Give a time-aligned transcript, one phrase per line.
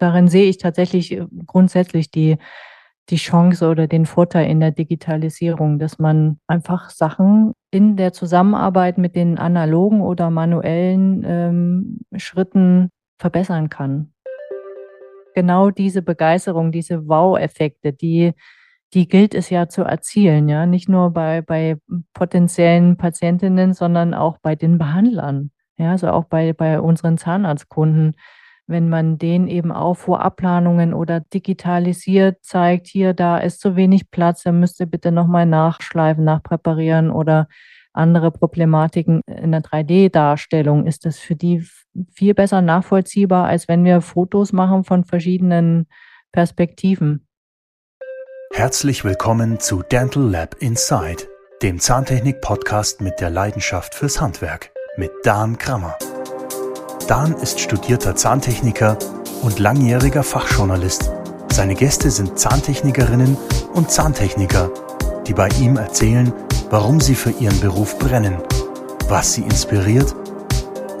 [0.00, 2.38] Darin sehe ich tatsächlich äh, grundsätzlich die,
[3.10, 8.98] die Chance oder den Vorteil in der Digitalisierung, dass man einfach Sachen in der Zusammenarbeit
[8.98, 14.12] mit den analogen oder manuellen ähm, Schritten verbessern kann.
[15.34, 18.32] Genau diese Begeisterung, diese Wow-Effekte, die,
[18.94, 21.76] die gilt es ja zu erzielen, ja, nicht nur bei, bei
[22.14, 28.14] potenziellen Patientinnen, sondern auch bei den Behandlern, ja, also auch bei, bei unseren Zahnarztkunden
[28.66, 34.42] wenn man denen eben auch Vorabplanungen oder digitalisiert zeigt, hier, da ist zu wenig Platz,
[34.42, 37.48] dann müsst ihr bitte nochmal nachschleifen, nachpräparieren oder
[37.92, 41.64] andere Problematiken in der 3D-Darstellung, ist das für die
[42.12, 45.86] viel besser nachvollziehbar, als wenn wir Fotos machen von verschiedenen
[46.32, 47.28] Perspektiven.
[48.52, 51.24] Herzlich willkommen zu Dental Lab Inside,
[51.62, 55.96] dem Zahntechnik-Podcast mit der Leidenschaft fürs Handwerk mit Dan Krammer.
[57.08, 58.98] Dan ist studierter Zahntechniker
[59.42, 61.12] und langjähriger Fachjournalist.
[61.52, 63.36] Seine Gäste sind Zahntechnikerinnen
[63.74, 64.70] und Zahntechniker,
[65.26, 66.32] die bei ihm erzählen,
[66.70, 68.38] warum sie für ihren Beruf brennen,
[69.06, 70.14] was sie inspiriert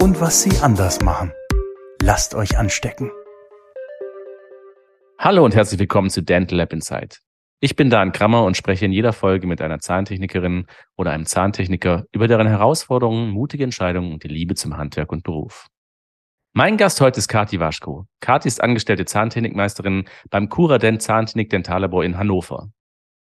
[0.02, 1.32] und was sie anders machen.
[2.02, 3.10] Lasst euch anstecken.
[5.18, 7.20] Hallo und herzlich willkommen zu Dental Lab Insight.
[7.60, 10.66] Ich bin Dan Krammer und spreche in jeder Folge mit einer Zahntechnikerin
[10.98, 15.66] oder einem Zahntechniker über deren Herausforderungen, mutige Entscheidungen und die Liebe zum Handwerk und Beruf.
[16.56, 18.06] Mein Gast heute ist Kati Waschko.
[18.20, 22.70] Kati ist angestellte Zahntechnikmeisterin beim Curadent Zahntechnik Dentallabor in Hannover.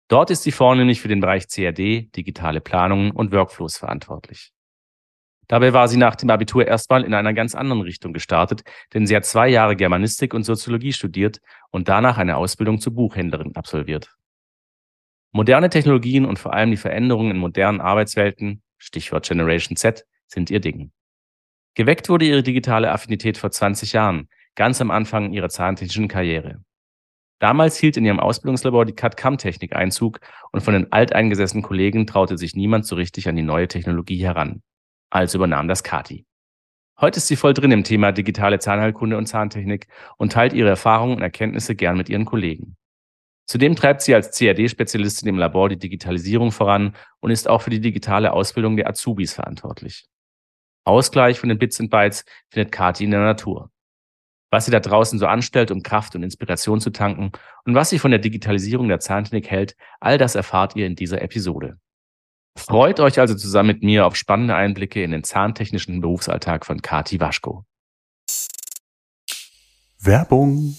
[0.09, 4.53] Dort ist sie vornehmlich für den Bereich CAD, digitale Planungen und Workflows verantwortlich.
[5.49, 9.17] Dabei war sie nach dem Abitur erstmal in einer ganz anderen Richtung gestartet, denn sie
[9.17, 14.15] hat zwei Jahre Germanistik und Soziologie studiert und danach eine Ausbildung zur Buchhändlerin absolviert.
[15.33, 20.61] Moderne Technologien und vor allem die Veränderungen in modernen Arbeitswelten, Stichwort Generation Z, sind ihr
[20.61, 20.93] Ding.
[21.77, 26.63] Geweckt wurde ihre digitale Affinität vor 20 Jahren, ganz am Anfang ihrer zahntechnischen Karriere.
[27.39, 30.21] Damals hielt in ihrem Ausbildungslabor die CAD-CAM-Technik Einzug
[30.53, 34.63] und von den alteingesessenen Kollegen traute sich niemand so richtig an die neue Technologie heran.
[35.11, 36.25] Also übernahm das Kati.
[36.99, 39.87] Heute ist sie voll drin im Thema digitale Zahnheilkunde und Zahntechnik
[40.17, 42.79] und teilt ihre Erfahrungen und Erkenntnisse gern mit ihren Kollegen.
[43.45, 47.81] Zudem treibt sie als CAD-Spezialistin im Labor die Digitalisierung voran und ist auch für die
[47.81, 50.07] digitale Ausbildung der Azubis verantwortlich.
[50.87, 53.71] Ausgleich von den Bits und Bytes findet Kati in der Natur.
[54.51, 57.33] Was sie da draußen so anstellt, um Kraft und Inspiration zu tanken
[57.65, 61.21] und was sie von der Digitalisierung der Zahntechnik hält, all das erfahrt ihr in dieser
[61.21, 61.79] Episode.
[62.57, 67.21] Freut euch also zusammen mit mir auf spannende Einblicke in den zahntechnischen Berufsalltag von Kati
[67.21, 67.65] Waschko.
[69.99, 70.77] Werbung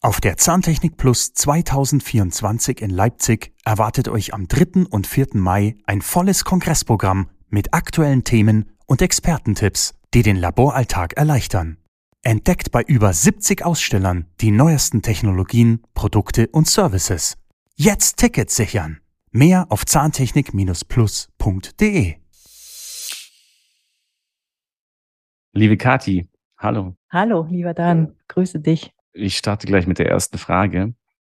[0.00, 4.84] auf der Zahntechnik Plus 2024 in Leipzig erwartet euch am 3.
[4.90, 5.28] und 4.
[5.32, 11.78] Mai ein volles Kongressprogramm mit aktuellen Themen und Expertentipps, die den Laboralltag erleichtern.
[12.22, 17.36] Entdeckt bei über 70 Ausstellern die neuesten Technologien, Produkte und Services.
[17.76, 18.98] Jetzt Tickets sichern.
[19.30, 22.14] Mehr auf zahntechnik-plus.de.
[25.52, 26.28] Liebe Kati,
[26.58, 26.96] hallo.
[27.10, 28.92] Hallo, lieber Dan, grüße dich.
[29.12, 30.94] Ich starte gleich mit der ersten Frage.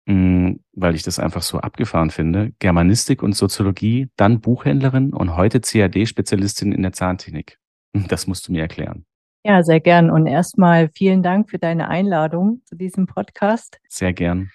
[0.07, 2.53] Mm, weil ich das einfach so abgefahren finde.
[2.59, 7.59] Germanistik und Soziologie, dann Buchhändlerin und heute CAD-Spezialistin in der Zahntechnik.
[8.07, 9.05] Das musst du mir erklären.
[9.43, 10.11] Ja, sehr gern.
[10.11, 13.79] Und erstmal vielen Dank für deine Einladung zu diesem Podcast.
[13.89, 14.51] Sehr gern.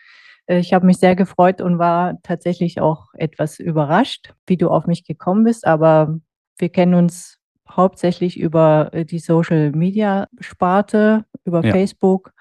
[0.47, 4.87] Äh, ich habe mich sehr gefreut und war tatsächlich auch etwas überrascht, wie du auf
[4.87, 5.67] mich gekommen bist.
[5.67, 6.19] Aber
[6.59, 11.73] wir kennen uns hauptsächlich über äh, die Social-Media-Sparte, über ja.
[11.73, 12.33] Facebook.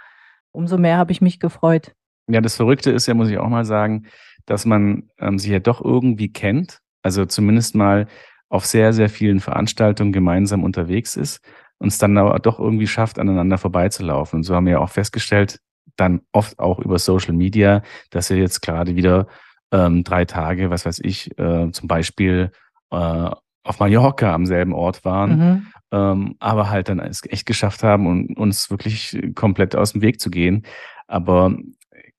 [0.51, 1.95] Umso mehr habe ich mich gefreut.
[2.27, 4.05] Ja, das Verrückte ist ja, muss ich auch mal sagen,
[4.45, 8.07] dass man ähm, sich ja doch irgendwie kennt, also zumindest mal
[8.49, 11.41] auf sehr, sehr vielen Veranstaltungen gemeinsam unterwegs ist
[11.77, 14.37] und es dann aber doch irgendwie schafft, aneinander vorbeizulaufen.
[14.37, 15.59] Und so haben wir ja auch festgestellt,
[15.95, 19.27] dann oft auch über Social Media, dass wir jetzt gerade wieder
[19.71, 22.51] ähm, drei Tage, was weiß ich, äh, zum Beispiel
[22.91, 23.29] äh,
[23.63, 25.67] auf Mallorca am selben Ort waren, mhm.
[25.91, 30.19] ähm, aber halt dann es echt geschafft haben und uns wirklich komplett aus dem Weg
[30.19, 30.63] zu gehen.
[31.07, 31.55] Aber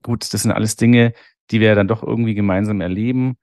[0.03, 1.13] gut, das sind alles Dinge,
[1.51, 3.37] die wir dann doch irgendwie gemeinsam erleben.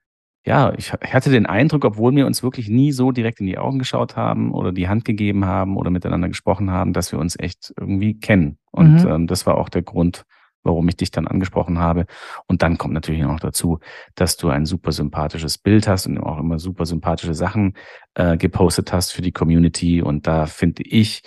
[0.46, 3.78] Ja, ich hatte den Eindruck, obwohl wir uns wirklich nie so direkt in die Augen
[3.78, 7.74] geschaut haben oder die Hand gegeben haben oder miteinander gesprochen haben, dass wir uns echt
[7.78, 8.56] irgendwie kennen.
[8.70, 9.10] Und mhm.
[9.10, 10.24] ähm, das war auch der Grund,
[10.62, 12.06] warum ich dich dann angesprochen habe.
[12.46, 13.80] Und dann kommt natürlich noch dazu,
[14.14, 17.74] dass du ein super sympathisches Bild hast und auch immer super sympathische Sachen
[18.14, 20.00] äh, gepostet hast für die Community.
[20.00, 21.22] Und da finde ich,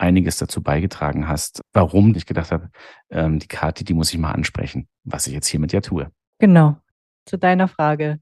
[0.00, 2.70] einiges dazu beigetragen hast, warum ich gedacht habe,
[3.10, 6.10] ähm, die Kati, die muss ich mal ansprechen, was ich jetzt hier mit dir tue.
[6.38, 6.76] Genau,
[7.26, 8.20] zu deiner Frage.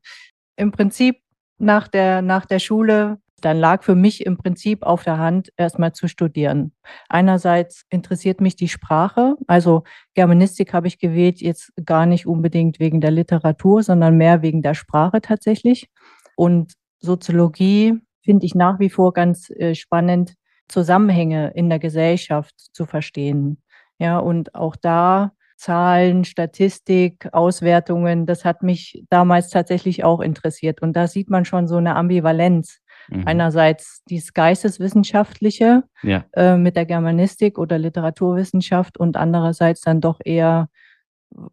[0.56, 1.20] Im Prinzip
[1.58, 5.92] nach der, nach der Schule dann lag für mich im Prinzip auf der Hand, erstmal
[5.92, 6.72] zu studieren.
[7.08, 9.84] Einerseits interessiert mich die Sprache, also
[10.14, 14.74] Germanistik habe ich gewählt, jetzt gar nicht unbedingt wegen der Literatur, sondern mehr wegen der
[14.74, 15.88] Sprache tatsächlich.
[16.36, 20.34] Und Soziologie finde ich nach wie vor ganz äh, spannend,
[20.68, 23.62] Zusammenhänge in der Gesellschaft zu verstehen.
[23.98, 30.80] Ja, und auch da Zahlen, Statistik, Auswertungen, das hat mich damals tatsächlich auch interessiert.
[30.80, 32.78] Und da sieht man schon so eine Ambivalenz.
[33.08, 33.24] Mhm.
[33.26, 36.24] Einerseits dieses Geisteswissenschaftliche ja.
[36.34, 40.68] äh, mit der Germanistik oder Literaturwissenschaft und andererseits dann doch eher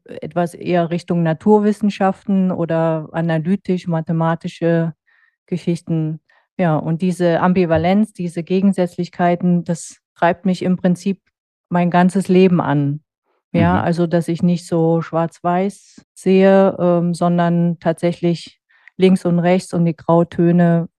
[0.06, 4.94] etwas eher Richtung Naturwissenschaften oder analytisch-mathematische
[5.48, 6.20] Geschichten.
[6.58, 11.22] Ja, und diese Ambivalenz, diese Gegensätzlichkeiten, das treibt mich im Prinzip
[11.70, 13.02] mein ganzes Leben an.
[13.52, 13.80] Ja, mhm.
[13.82, 18.60] also dass ich nicht so schwarz-weiß sehe, ähm, sondern tatsächlich
[18.98, 20.90] links und rechts und die Grautöne.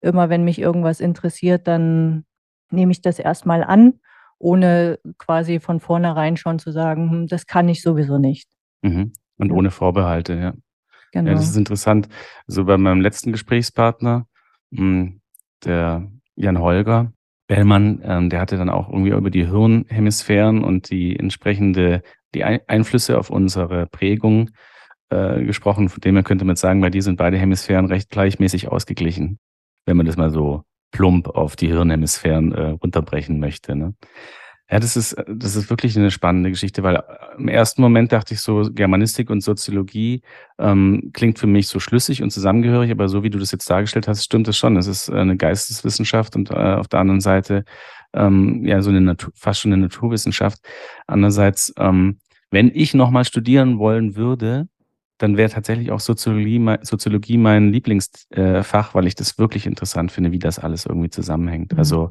[0.00, 2.24] Immer wenn mich irgendwas interessiert, dann
[2.70, 4.00] nehme ich das erstmal an,
[4.38, 8.48] ohne quasi von vornherein schon zu sagen, hm, das kann ich sowieso nicht.
[8.82, 9.12] Mhm.
[9.38, 10.52] Und ohne Vorbehalte, ja.
[11.12, 11.30] Genau.
[11.30, 12.08] Ja, das ist interessant.
[12.46, 14.26] So bei meinem letzten Gesprächspartner,
[15.64, 17.12] der Jan Holger,
[17.46, 22.02] Bellmann, ähm, der hatte dann auch irgendwie über die Hirnhemisphären und die entsprechende,
[22.34, 24.50] die Einflüsse auf unsere Prägung
[25.10, 25.88] äh, gesprochen.
[25.88, 29.38] Von dem her könnte man sagen, bei dir sind beide Hemisphären recht gleichmäßig ausgeglichen,
[29.86, 33.76] wenn man das mal so plump auf die Hirnhemisphären äh, runterbrechen möchte.
[33.76, 33.94] Ne?
[34.70, 37.02] Ja, das ist, das ist wirklich eine spannende Geschichte, weil äh,
[37.36, 40.22] im ersten Moment dachte ich so, Germanistik und Soziologie
[40.58, 44.08] ähm, klingt für mich so schlüssig und zusammengehörig, aber so wie du das jetzt dargestellt
[44.08, 44.78] hast, stimmt es schon.
[44.78, 47.64] Es ist äh, eine Geisteswissenschaft und äh, auf der anderen Seite
[48.14, 50.60] ähm, ja so eine Natur, fast schon eine Naturwissenschaft.
[51.06, 52.18] Andererseits, ähm,
[52.50, 54.68] wenn ich nochmal studieren wollen würde,
[55.18, 60.32] dann wäre tatsächlich auch Soziologie, Soziologie mein Lieblingsfach, äh, weil ich das wirklich interessant finde,
[60.32, 61.72] wie das alles irgendwie zusammenhängt.
[61.72, 61.78] Mhm.
[61.78, 62.10] Also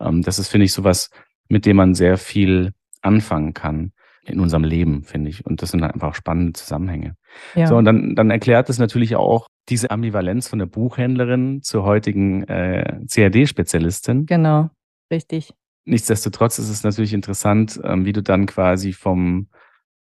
[0.00, 1.10] ähm, das ist, finde ich, sowas
[1.48, 3.92] mit dem man sehr viel anfangen kann
[4.26, 5.44] in unserem Leben, finde ich.
[5.44, 7.16] Und das sind einfach spannende Zusammenhänge.
[7.54, 7.66] Ja.
[7.66, 12.44] So, und dann, dann erklärt es natürlich auch diese Ambivalenz von der Buchhändlerin zur heutigen
[12.44, 14.26] äh, CAD-Spezialistin.
[14.26, 14.70] Genau,
[15.10, 15.52] richtig.
[15.86, 19.48] Nichtsdestotrotz ist es natürlich interessant, ähm, wie du dann quasi vom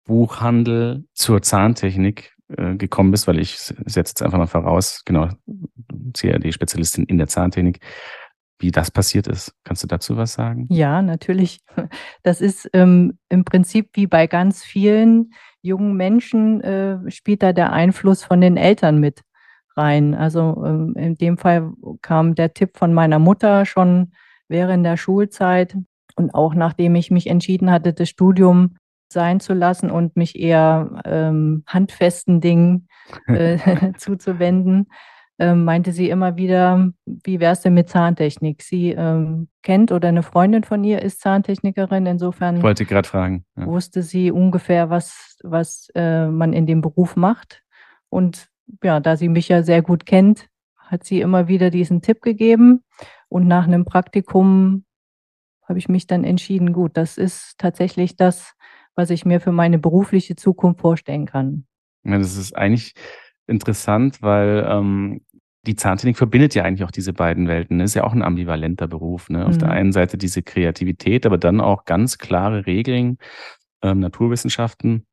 [0.04, 5.30] Buchhandel zur Zahntechnik äh, gekommen bist, weil ich setze jetzt einfach mal voraus, genau,
[6.12, 7.80] CAD-Spezialistin in der Zahntechnik
[8.58, 9.52] wie das passiert ist.
[9.64, 10.66] Kannst du dazu was sagen?
[10.70, 11.60] Ja, natürlich.
[12.22, 17.72] Das ist ähm, im Prinzip wie bei ganz vielen jungen Menschen, äh, spielt da der
[17.72, 19.22] Einfluss von den Eltern mit
[19.76, 20.14] rein.
[20.14, 21.72] Also ähm, in dem Fall
[22.02, 24.12] kam der Tipp von meiner Mutter schon
[24.48, 25.76] während der Schulzeit
[26.16, 28.76] und auch nachdem ich mich entschieden hatte, das Studium
[29.08, 32.88] sein zu lassen und mich eher ähm, handfesten Dingen
[33.26, 33.58] äh,
[33.96, 34.88] zuzuwenden,
[35.38, 38.62] ähm, meinte sie immer wieder, wie wäre es denn mit Zahntechnik?
[38.62, 43.44] Sie ähm, kennt oder eine Freundin von ihr ist Zahntechnikerin, insofern ich wollte gerade fragen.
[43.56, 43.66] Ja.
[43.66, 47.62] Wusste sie ungefähr, was, was äh, man in dem Beruf macht.
[48.08, 48.48] Und
[48.82, 52.84] ja, da sie mich ja sehr gut kennt, hat sie immer wieder diesen Tipp gegeben.
[53.28, 54.84] Und nach einem Praktikum
[55.66, 58.54] habe ich mich dann entschieden, gut, das ist tatsächlich das,
[58.94, 61.66] was ich mir für meine berufliche Zukunft vorstellen kann.
[62.04, 62.94] Ja, das ist eigentlich
[63.46, 65.20] interessant, weil ähm,
[65.66, 67.78] die Zahntechnik verbindet ja eigentlich auch diese beiden Welten.
[67.78, 67.84] Ne?
[67.84, 69.30] Ist ja auch ein ambivalenter Beruf.
[69.30, 69.46] Ne?
[69.46, 69.74] Auf der mhm.
[69.74, 73.18] einen Seite diese Kreativität, aber dann auch ganz klare Regeln,
[73.82, 75.06] ähm, Naturwissenschaften,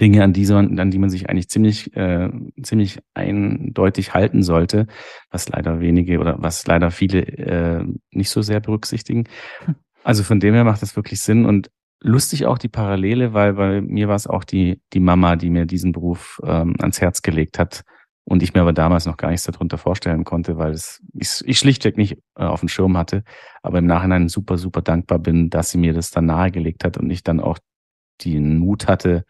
[0.00, 2.30] Dinge, an die, man, an die man sich eigentlich ziemlich, äh,
[2.62, 4.86] ziemlich eindeutig halten sollte,
[5.30, 9.24] was leider wenige oder was leider viele äh, nicht so sehr berücksichtigen.
[9.64, 9.74] Hm.
[10.04, 11.70] Also von dem her macht das wirklich Sinn und
[12.02, 15.66] lustig auch die Parallele, weil bei mir war es auch die, die Mama, die mir
[15.66, 17.82] diesen Beruf ähm, ans Herz gelegt hat
[18.24, 21.58] und ich mir aber damals noch gar nichts darunter vorstellen konnte, weil es, ich, ich
[21.58, 23.24] schlichtweg nicht äh, auf dem Schirm hatte,
[23.62, 27.10] aber im Nachhinein super, super dankbar bin, dass sie mir das dann nahegelegt hat und
[27.10, 27.58] ich dann auch
[28.24, 29.24] den Mut hatte,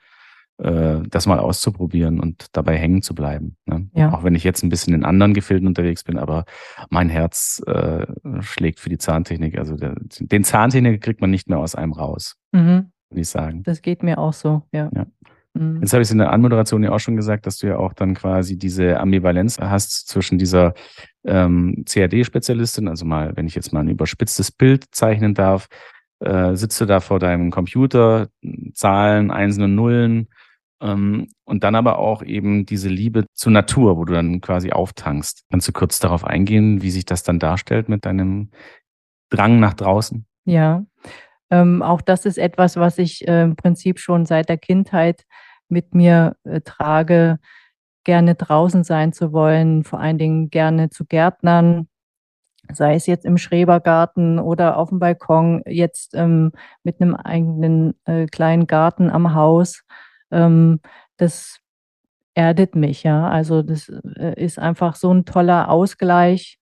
[0.62, 3.56] äh, das mal auszuprobieren und dabei hängen zu bleiben.
[3.66, 3.88] Ne?
[3.94, 4.12] Ja.
[4.12, 6.44] Auch wenn ich jetzt ein bisschen in anderen Gefilden unterwegs bin, aber
[6.88, 8.06] mein Herz äh,
[8.40, 9.58] schlägt für die Zahntechnik.
[9.58, 12.92] Also der, den Zahntechniker kriegt man nicht mehr aus einem raus, mhm.
[13.10, 13.62] würde ich sagen.
[13.64, 14.88] Das geht mir auch so, ja.
[14.94, 15.06] ja.
[15.54, 15.80] Mhm.
[15.80, 17.92] Jetzt habe ich es in der Anmoderation ja auch schon gesagt, dass du ja auch
[17.92, 20.74] dann quasi diese Ambivalenz hast zwischen dieser
[21.24, 25.68] ähm, CAD-Spezialistin, also mal, wenn ich jetzt mal ein überspitztes Bild zeichnen darf,
[26.20, 28.28] äh, sitzt du da vor deinem Computer,
[28.74, 30.28] Zahlen, Einsen und Nullen,
[30.82, 35.44] und dann aber auch eben diese Liebe zur Natur, wo du dann quasi auftankst.
[35.50, 38.50] Kannst du kurz darauf eingehen, wie sich das dann darstellt mit deinem
[39.30, 40.26] Drang nach draußen?
[40.44, 40.84] Ja,
[41.50, 45.24] ähm, auch das ist etwas, was ich äh, im Prinzip schon seit der Kindheit
[45.68, 47.38] mit mir äh, trage,
[48.04, 51.88] gerne draußen sein zu wollen, vor allen Dingen gerne zu Gärtnern.
[52.72, 56.52] sei es jetzt im Schrebergarten oder auf dem Balkon, jetzt ähm,
[56.84, 59.84] mit einem eigenen äh, kleinen Garten am Haus.
[60.32, 60.80] Ähm,
[61.16, 61.60] das
[62.34, 63.28] erdet mich, ja.
[63.28, 66.58] Also das äh, ist einfach so ein toller Ausgleich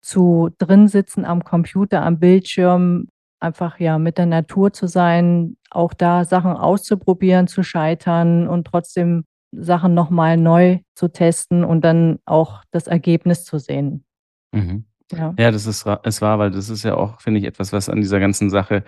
[0.00, 5.94] zu drin sitzen am Computer, am Bildschirm, einfach ja mit der Natur zu sein, auch
[5.94, 12.62] da Sachen auszuprobieren, zu scheitern und trotzdem Sachen nochmal neu zu testen und dann auch
[12.70, 14.04] das Ergebnis zu sehen.
[14.52, 14.84] Mhm.
[15.12, 15.34] Ja.
[15.38, 18.00] ja, das ist es war, weil das ist ja auch, finde ich, etwas, was an
[18.00, 18.82] dieser ganzen Sache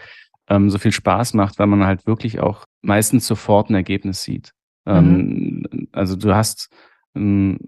[0.48, 4.52] ähm, so viel Spaß macht, weil man halt wirklich auch meistens sofort ein Ergebnis sieht.
[4.84, 4.92] Mhm.
[4.92, 6.70] Ähm, also du hast
[7.14, 7.58] ähm,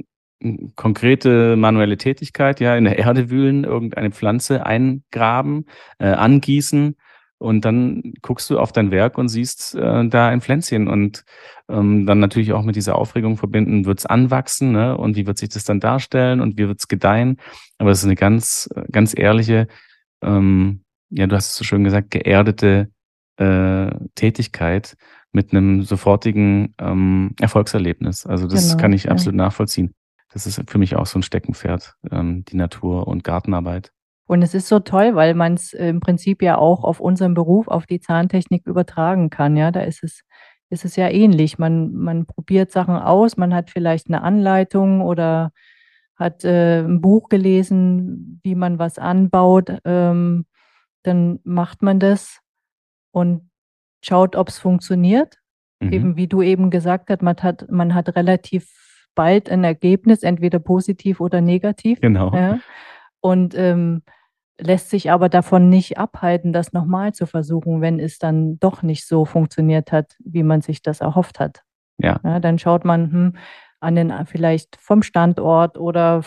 [0.75, 5.67] konkrete manuelle Tätigkeit, ja, in der Erde wühlen, irgendeine Pflanze eingraben,
[5.99, 6.97] äh, angießen
[7.39, 11.25] und dann guckst du auf dein Werk und siehst äh, da ein Pflänzchen und
[11.69, 14.97] ähm, dann natürlich auch mit dieser Aufregung verbinden, wird es anwachsen ne?
[14.97, 17.39] und wie wird sich das dann darstellen und wie wird es gedeihen.
[17.79, 19.69] Aber es ist eine ganz, ganz ehrliche,
[20.23, 22.91] ähm, ja, du hast es so schön gesagt, geerdete
[23.37, 24.97] äh, Tätigkeit
[25.33, 28.27] mit einem sofortigen ähm, Erfolgserlebnis.
[28.27, 29.45] Also das genau, kann ich absolut ja.
[29.45, 29.95] nachvollziehen.
[30.33, 33.93] Das ist für mich auch so ein Steckenpferd, ähm, die Natur- und Gartenarbeit.
[34.27, 37.69] Und es ist so toll, weil man es im Prinzip ja auch auf unseren Beruf,
[37.69, 39.57] auf die Zahntechnik übertragen kann.
[39.57, 40.23] Ja, da ist es,
[40.69, 41.59] ist es ja ähnlich.
[41.59, 45.53] Man, man probiert Sachen aus, man hat vielleicht eine Anleitung oder
[46.17, 49.79] hat äh, ein Buch gelesen, wie man was anbaut.
[49.85, 50.47] Ähm,
[51.03, 52.41] dann macht man das
[53.17, 53.49] und
[54.03, 55.39] schaut, ob es funktioniert.
[55.81, 55.93] Mhm.
[55.93, 58.71] Eben wie du eben gesagt hast, man hat, man hat relativ
[59.15, 61.99] bald ein Ergebnis, entweder positiv oder negativ.
[62.03, 62.31] Genau.
[62.35, 62.59] Ja.
[63.21, 64.03] Und ähm,
[64.61, 69.07] lässt sich aber davon nicht abhalten, das nochmal zu versuchen, wenn es dann doch nicht
[69.07, 71.63] so funktioniert hat, wie man sich das erhofft hat.
[71.97, 72.21] Ja.
[72.23, 73.37] ja dann schaut man hm,
[73.81, 76.23] an den vielleicht vom Standort oder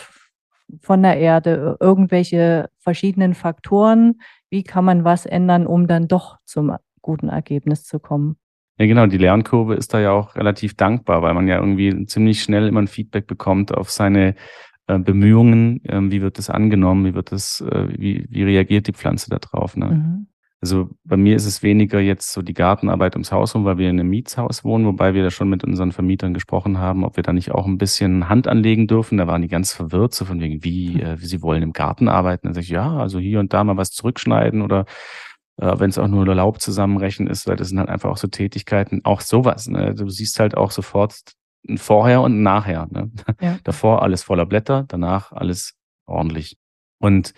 [0.82, 4.20] von der Erde irgendwelche verschiedenen Faktoren.
[4.50, 8.36] Wie kann man was ändern, um dann doch zum guten Ergebnis zu kommen?
[8.78, 9.06] Ja, genau.
[9.06, 12.82] Die Lernkurve ist da ja auch relativ dankbar, weil man ja irgendwie ziemlich schnell immer
[12.82, 14.34] ein Feedback bekommt auf seine
[14.86, 18.92] äh, Bemühungen, äh, wie wird das angenommen, wie wird das, äh, wie, wie reagiert die
[18.92, 19.76] Pflanze darauf.
[19.76, 19.86] Ne?
[19.86, 20.26] Mhm.
[20.62, 23.88] Also bei mir ist es weniger jetzt so die Gartenarbeit ums Haus rum, weil wir
[23.88, 27.22] in einem Mietshaus wohnen, wobei wir da schon mit unseren Vermietern gesprochen haben, ob wir
[27.22, 29.16] da nicht auch ein bisschen Hand anlegen dürfen.
[29.16, 31.00] Da waren die ganz verwirrt, so von wegen, wie, mhm.
[31.00, 32.46] äh, wie sie wollen im Garten arbeiten.
[32.46, 34.84] Dann sage ich, ja, also hier und da mal was zurückschneiden oder
[35.56, 38.28] äh, wenn es auch nur Laub zusammenrechnen ist, weil das sind halt einfach auch so
[38.28, 39.66] Tätigkeiten, auch sowas.
[39.66, 39.94] Ne?
[39.94, 41.20] Du siehst halt auch sofort
[41.66, 42.86] ein Vorher und ein Nachher.
[42.90, 43.10] Ne?
[43.40, 43.58] Ja.
[43.64, 45.74] Davor alles voller Blätter, danach alles
[46.06, 46.58] ordentlich.
[46.98, 47.32] Und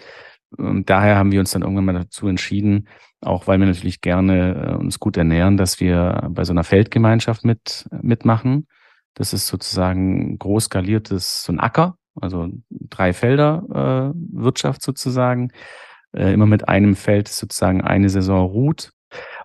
[0.59, 2.88] ähm, daher haben wir uns dann irgendwann mal dazu entschieden,
[3.21, 7.44] auch weil wir natürlich gerne äh, uns gut ernähren, dass wir bei so einer Feldgemeinschaft
[7.44, 8.66] mit, mitmachen.
[9.14, 15.50] Das ist sozusagen groß skaliertes, so ein Acker, also drei Felder äh, Wirtschaft sozusagen.
[16.14, 18.92] Äh, immer mit einem Feld sozusagen eine Saison ruht.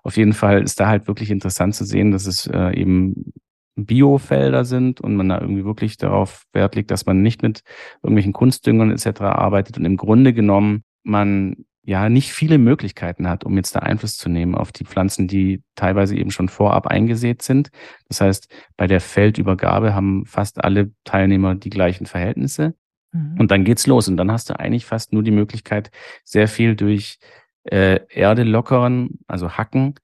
[0.04, 3.34] Auf jeden Fall ist da halt wirklich interessant zu sehen, dass es äh, eben
[3.76, 7.62] Biofelder sind und man da irgendwie wirklich darauf Wert legt, dass man nicht mit
[8.02, 9.22] irgendwelchen Kunstdüngern etc.
[9.22, 14.18] arbeitet und im Grunde genommen man ja nicht viele Möglichkeiten hat, um jetzt da Einfluss
[14.18, 17.70] zu nehmen auf die Pflanzen, die teilweise eben schon vorab eingesät sind.
[18.10, 22.76] Das heißt, bei der Feldübergabe haben fast alle Teilnehmer die gleichen Verhältnisse.
[23.14, 23.40] Mhm.
[23.40, 24.10] Und dann geht's los.
[24.10, 25.92] Und dann hast du eigentlich fast nur die Möglichkeit,
[26.26, 27.20] sehr viel durch
[27.64, 29.96] äh, Erde lockern, also hacken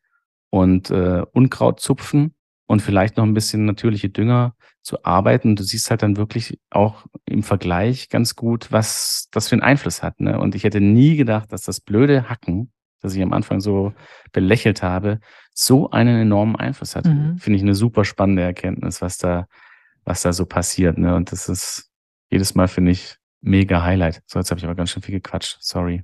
[0.50, 2.34] und äh, Unkraut zupfen
[2.66, 5.50] und vielleicht noch ein bisschen natürliche Dünger zu arbeiten.
[5.50, 9.62] Und du siehst halt dann wirklich auch im Vergleich ganz gut, was das für einen
[9.62, 10.20] Einfluss hat.
[10.20, 10.40] Ne?
[10.40, 13.94] Und ich hätte nie gedacht, dass das blöde Hacken, das ich am Anfang so
[14.32, 15.20] belächelt habe,
[15.54, 17.06] so einen enormen Einfluss hat.
[17.06, 17.38] Mhm.
[17.38, 19.48] Finde ich eine super spannende Erkenntnis, was da,
[20.04, 20.98] was da so passiert.
[20.98, 21.16] Ne?
[21.16, 21.92] Und das ist
[22.30, 24.22] jedes Mal, finde ich, mega Highlight.
[24.26, 25.58] So, jetzt habe ich aber ganz schön viel gequatscht.
[25.60, 26.04] Sorry.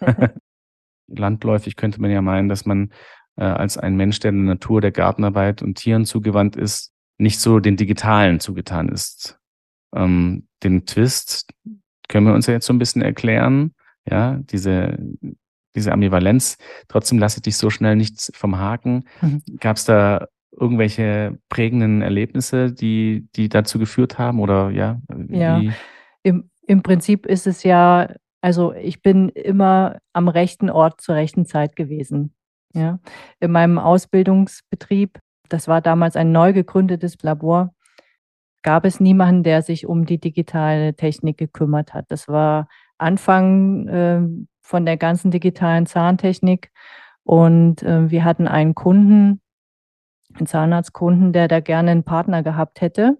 [1.08, 2.92] Landläufig könnte man ja meinen, dass man
[3.38, 7.60] äh, als ein Mensch, der der Natur, der Gartenarbeit und Tieren zugewandt ist, nicht so
[7.60, 9.38] den Digitalen zugetan ist.
[9.94, 11.48] Ähm, den Twist
[12.08, 13.74] können wir uns ja jetzt so ein bisschen erklären.
[14.10, 14.98] Ja, diese,
[15.74, 16.56] diese Ambivalenz.
[16.88, 19.04] Trotzdem lasse ich dich so schnell nichts vom Haken.
[19.20, 19.42] Mhm.
[19.60, 24.40] Gab es da irgendwelche prägenden Erlebnisse, die, die dazu geführt haben?
[24.40, 25.00] Oder ja?
[25.28, 25.62] Ja,
[26.22, 28.08] im, im Prinzip ist es ja,
[28.40, 32.34] also ich bin immer am rechten Ort zur rechten Zeit gewesen.
[32.74, 32.98] Ja.
[33.40, 37.74] In meinem Ausbildungsbetrieb, das war damals ein neu gegründetes Labor,
[38.62, 42.06] gab es niemanden, der sich um die digitale Technik gekümmert hat.
[42.08, 44.20] Das war Anfang äh,
[44.60, 46.70] von der ganzen digitalen Zahntechnik.
[47.24, 49.40] Und äh, wir hatten einen Kunden,
[50.34, 53.18] einen Zahnarztkunden, der da gerne einen Partner gehabt hätte.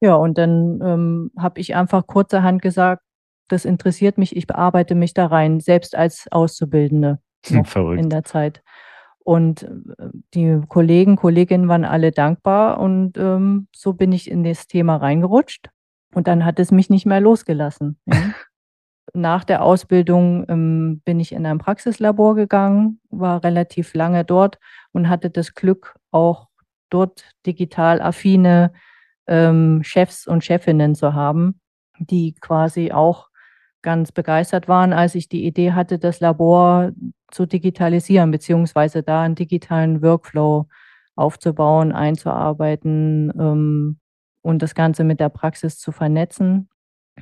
[0.00, 3.02] Ja, und dann ähm, habe ich einfach kurzerhand gesagt,
[3.48, 7.18] das interessiert mich, ich bearbeite mich da rein, selbst als Auszubildende
[7.48, 8.00] noch Verrückt.
[8.00, 8.62] in der Zeit.
[9.24, 14.66] Und äh, die Kollegen, Kolleginnen waren alle dankbar und ähm, so bin ich in das
[14.66, 15.70] Thema reingerutscht.
[16.12, 17.98] Und dann hat es mich nicht mehr losgelassen.
[18.06, 18.16] Ja.
[19.12, 24.58] Nach der Ausbildung ähm, bin ich in ein Praxislabor gegangen, war relativ lange dort
[24.92, 26.48] und hatte das Glück, auch
[26.90, 28.72] dort digital affine
[29.26, 31.60] ähm, Chefs und Chefinnen zu haben,
[31.98, 33.29] die quasi auch
[33.82, 36.92] ganz begeistert waren, als ich die Idee hatte, das Labor
[37.30, 40.66] zu digitalisieren, beziehungsweise da einen digitalen Workflow
[41.16, 43.98] aufzubauen, einzuarbeiten ähm,
[44.42, 46.68] und das Ganze mit der Praxis zu vernetzen.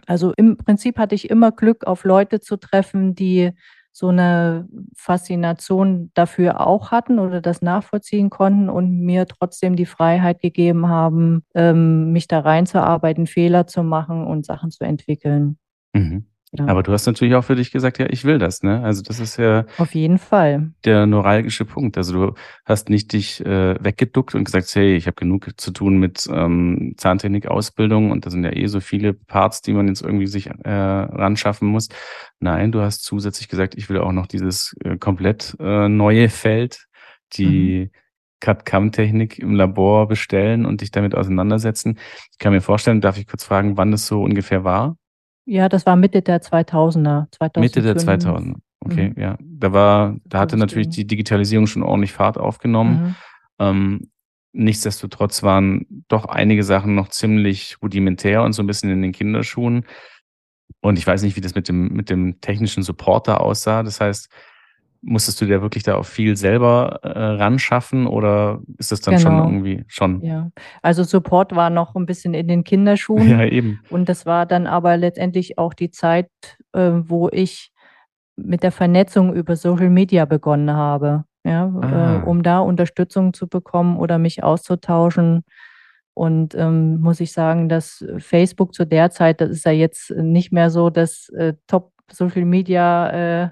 [0.07, 3.53] Also im Prinzip hatte ich immer Glück, auf Leute zu treffen, die
[3.91, 10.41] so eine Faszination dafür auch hatten oder das nachvollziehen konnten und mir trotzdem die Freiheit
[10.41, 15.59] gegeben haben, ähm, mich da reinzuarbeiten, Fehler zu machen und Sachen zu entwickeln.
[15.95, 16.27] Mhm.
[16.53, 16.67] Ja.
[16.67, 18.83] Aber du hast natürlich auch für dich gesagt, ja, ich will das, ne?
[18.83, 21.99] Also das ist ja auf jeden Fall der neuralgische Punkt.
[21.99, 25.99] Also du hast nicht dich äh, weggeduckt und gesagt, hey, ich habe genug zu tun
[25.99, 30.27] mit ähm, Zahntechnik-Ausbildung und da sind ja eh so viele Parts, die man jetzt irgendwie
[30.27, 31.89] sich äh, ranschaffen muss.
[32.41, 36.87] Nein, du hast zusätzlich gesagt, ich will auch noch dieses äh, komplett äh, neue Feld,
[37.35, 37.99] die mhm.
[38.41, 41.99] CAD-CAM-Technik im Labor bestellen und dich damit auseinandersetzen.
[42.33, 44.97] Ich kann mir vorstellen, darf ich kurz fragen, wann das so ungefähr war?
[45.49, 47.27] Ja, das war Mitte der 2000er.
[47.33, 47.57] 2005.
[47.57, 48.57] Mitte der 2000er.
[48.81, 49.21] Okay, mhm.
[49.21, 49.39] ja.
[49.41, 53.01] Da war, da hatte natürlich die Digitalisierung schon ordentlich Fahrt aufgenommen.
[53.01, 53.15] Mhm.
[53.59, 54.11] Ähm,
[54.53, 59.87] nichtsdestotrotz waren doch einige Sachen noch ziemlich rudimentär und so ein bisschen in den Kinderschuhen.
[60.83, 63.83] Und ich weiß nicht, wie das mit dem, mit dem technischen Supporter aussah.
[63.83, 64.29] Das heißt,
[65.01, 69.17] musstest du dir wirklich da auch viel selber äh, ran schaffen oder ist das dann
[69.17, 69.31] genau.
[69.31, 70.21] schon irgendwie schon?
[70.23, 70.51] Ja,
[70.83, 73.29] also Support war noch ein bisschen in den Kinderschuhen.
[73.29, 73.81] Ja, eben.
[73.91, 76.31] Und das war dann aber letztendlich auch die Zeit,
[76.73, 77.71] äh, wo ich
[78.37, 81.25] mit der Vernetzung über Social Media begonnen habe.
[81.45, 82.17] Ja, äh, ah.
[82.17, 85.45] äh, um da Unterstützung zu bekommen oder mich auszutauschen.
[86.15, 90.53] Und ähm, muss ich sagen, dass Facebook zu der Zeit, das ist ja jetzt nicht
[90.53, 93.11] mehr so das äh, Top Social Media
[93.45, 93.49] äh,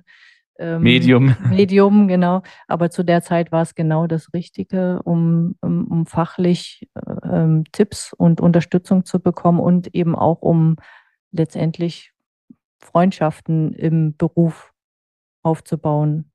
[0.58, 1.36] ähm, Medium.
[1.50, 2.42] Medium, genau.
[2.68, 7.64] Aber zu der Zeit war es genau das Richtige, um, um, um fachlich äh, ähm,
[7.72, 10.76] Tipps und Unterstützung zu bekommen und eben auch um
[11.32, 12.12] letztendlich
[12.80, 14.72] Freundschaften im Beruf
[15.42, 16.30] aufzubauen.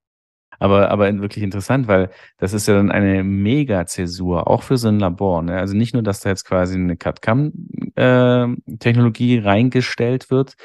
[0.59, 4.99] Aber, aber wirklich interessant, weil das ist ja dann eine Mega-Zäsur, auch für so ein
[4.99, 5.41] Labor.
[5.41, 5.57] Ne?
[5.57, 10.55] Also nicht nur, dass da jetzt quasi eine CAD-CAM-Technologie äh, reingestellt wird,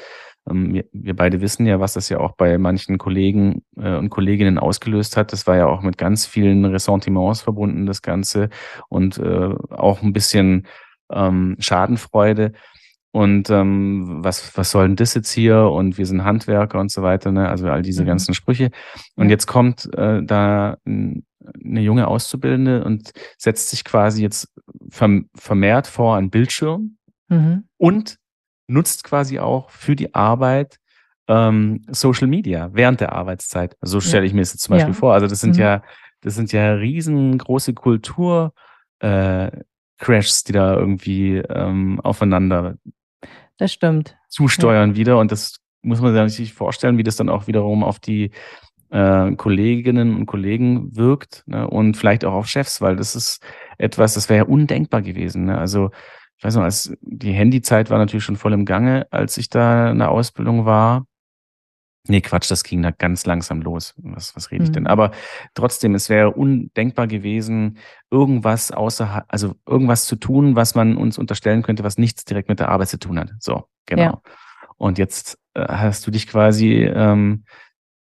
[0.51, 4.57] wir, wir, beide wissen ja, was das ja auch bei manchen Kollegen äh, und Kolleginnen
[4.57, 5.33] ausgelöst hat.
[5.33, 8.49] Das war ja auch mit ganz vielen Ressentiments verbunden, das Ganze,
[8.89, 10.67] und äh, auch ein bisschen
[11.11, 12.53] ähm, Schadenfreude.
[13.11, 15.69] Und ähm, was, was soll denn das jetzt hier?
[15.71, 17.49] Und wir sind Handwerker und so weiter, ne?
[17.49, 18.07] Also all diese mhm.
[18.07, 18.69] ganzen Sprüche.
[19.15, 24.53] Und jetzt kommt äh, da eine junge Auszubildende und setzt sich quasi jetzt
[24.89, 26.97] vermehrt vor einen Bildschirm
[27.29, 27.63] mhm.
[27.77, 28.17] und
[28.67, 30.79] nutzt quasi auch für die Arbeit
[31.27, 33.75] ähm, Social Media während der Arbeitszeit.
[33.81, 34.99] So stelle ich mir das jetzt zum Beispiel ja.
[34.99, 35.13] vor.
[35.13, 35.61] Also das sind mhm.
[35.61, 35.81] ja,
[36.21, 38.53] das sind ja riesengroße Kultur
[38.99, 39.51] äh,
[39.97, 42.75] Crashs, die da irgendwie ähm, aufeinander
[43.57, 44.17] das stimmt.
[44.29, 44.95] zusteuern ja.
[44.95, 45.19] wieder.
[45.19, 48.31] Und das muss man sich natürlich vorstellen, wie das dann auch wiederum auf die
[48.89, 51.67] äh, Kolleginnen und Kollegen wirkt ne?
[51.67, 53.41] und vielleicht auch auf Chefs, weil das ist
[53.77, 55.45] etwas, das wäre ja undenkbar gewesen.
[55.45, 55.57] Ne?
[55.57, 55.91] Also
[56.37, 59.89] ich weiß noch, als die Handyzeit war natürlich schon voll im Gange, als ich da
[59.89, 61.05] in der Ausbildung war.
[62.09, 63.93] Nee, Quatsch, das ging da ganz langsam los.
[63.97, 64.83] Was, was rede ich denn?
[64.83, 64.87] Mhm.
[64.87, 65.11] Aber
[65.55, 71.63] trotzdem, es wäre undenkbar gewesen, irgendwas außer, also irgendwas zu tun, was man uns unterstellen
[71.63, 73.31] könnte, was nichts direkt mit der Arbeit zu tun hat.
[73.39, 74.01] So, genau.
[74.01, 74.21] Ja.
[74.77, 77.43] Und jetzt äh, hast du dich quasi ähm,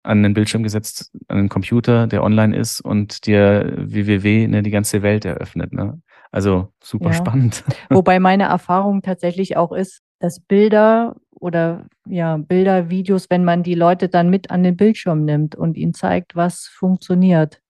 [0.04, 4.72] an den Bildschirm gesetzt, an den Computer, der online ist und dir www ne, die
[4.72, 5.74] ganze Welt eröffnet.
[5.74, 6.02] Ne?
[6.32, 7.14] Also super ja.
[7.14, 7.64] spannend.
[7.90, 13.76] Wobei meine Erfahrung tatsächlich auch ist, dass Bilder oder ja, Bilder, Videos, wenn man die
[13.76, 17.62] Leute dann mit an den Bildschirm nimmt und ihnen zeigt, was funktioniert,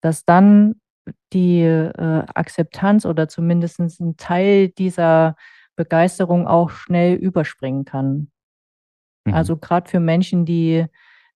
[0.00, 0.80] dass dann
[1.32, 5.36] die äh, Akzeptanz oder zumindest ein Teil dieser
[5.76, 8.30] Begeisterung auch schnell überspringen kann.
[9.24, 9.34] Mhm.
[9.34, 10.86] Also gerade für Menschen, die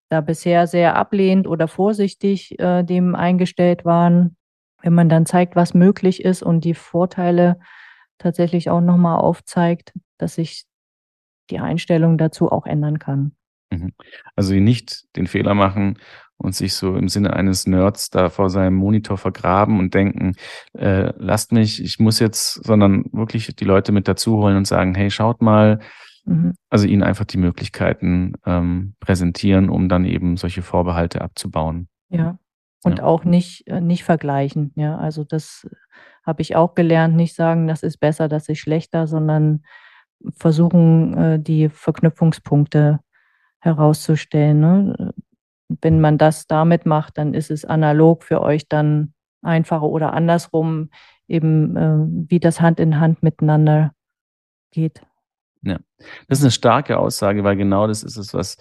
[0.09, 4.38] da bisher sehr ablehnend oder vorsichtig äh, dem eingestellt waren,
[4.83, 7.59] wenn man dann zeigt, was möglich ist und die Vorteile
[8.19, 10.64] tatsächlich auch nochmal aufzeigt, dass sich
[11.51, 13.33] die Einstellung dazu auch ändern kann.
[13.71, 13.93] Mhm.
[14.37, 15.99] Also nicht den Fehler machen
[16.37, 20.35] und sich so im Sinne eines Nerds da vor seinem Monitor vergraben und denken,
[20.75, 24.95] äh, lasst mich, ich muss jetzt, sondern wirklich die Leute mit dazu holen und sagen,
[24.95, 25.81] hey, schaut mal,
[26.29, 26.55] Mhm.
[26.69, 31.88] Also ihnen einfach die Möglichkeiten ähm, präsentieren, um dann eben solche Vorbehalte abzubauen.
[32.11, 32.38] Ja.
[32.85, 33.05] Und ja.
[33.05, 34.73] auch nicht, äh, nicht vergleichen.
[34.77, 35.69] Ja, also das
[36.25, 39.64] habe ich auch gelernt, nicht sagen, das ist besser, das ist schlechter, sondern
[40.35, 43.01] versuchen, äh, die Verknüpfungspunkte
[43.61, 44.61] herauszustellen.
[44.61, 45.14] Ne?
[45.69, 50.91] Wenn man das damit macht, dann ist es analog für euch dann einfacher oder andersrum,
[51.27, 53.93] eben äh, wie das Hand in Hand miteinander
[54.71, 55.03] geht.
[55.62, 55.79] Ja,
[56.29, 58.57] das ist eine starke Aussage, weil genau das ist es, was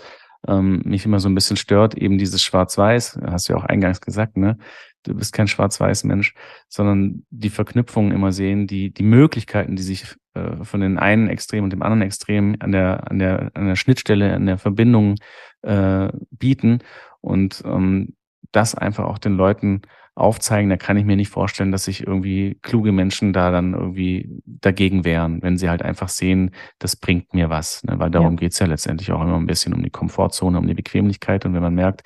[0.48, 4.02] ähm, mich immer so ein bisschen stört, eben dieses Schwarz-Weiß, hast du ja auch eingangs
[4.02, 4.58] gesagt, ne?
[5.04, 6.34] Du bist kein Schwarz-Weiß-Mensch,
[6.68, 11.64] sondern die Verknüpfungen immer sehen, die, die Möglichkeiten, die sich äh, von den einen Extrem
[11.64, 15.16] und dem anderen Extrem an der, an der, an der Schnittstelle, an der Verbindung
[15.62, 16.80] äh, bieten
[17.22, 18.16] und ähm,
[18.52, 19.82] das einfach auch den Leuten
[20.18, 24.42] aufzeigen, da kann ich mir nicht vorstellen, dass sich irgendwie kluge Menschen da dann irgendwie
[24.46, 27.84] dagegen wehren, wenn sie halt einfach sehen, das bringt mir was.
[27.84, 28.00] Ne?
[28.00, 28.38] Weil darum ja.
[28.38, 31.46] geht's ja letztendlich auch immer ein bisschen um die Komfortzone, um die Bequemlichkeit.
[31.46, 32.02] Und wenn man merkt,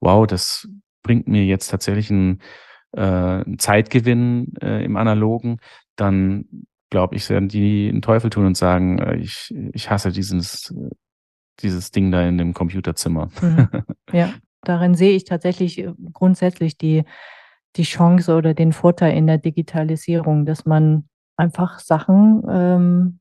[0.00, 0.68] wow, das
[1.04, 2.40] bringt mir jetzt tatsächlich einen,
[2.96, 5.58] äh, einen Zeitgewinn äh, im Analogen,
[5.94, 10.74] dann glaube ich, werden die einen Teufel tun und sagen, äh, ich, ich hasse dieses,
[11.60, 13.30] dieses Ding da in dem Computerzimmer.
[13.40, 13.68] Mhm.
[14.12, 17.04] Ja, darin sehe ich tatsächlich äh, grundsätzlich die
[17.76, 23.20] die Chance oder den Vorteil in der Digitalisierung, dass man einfach Sachen ähm,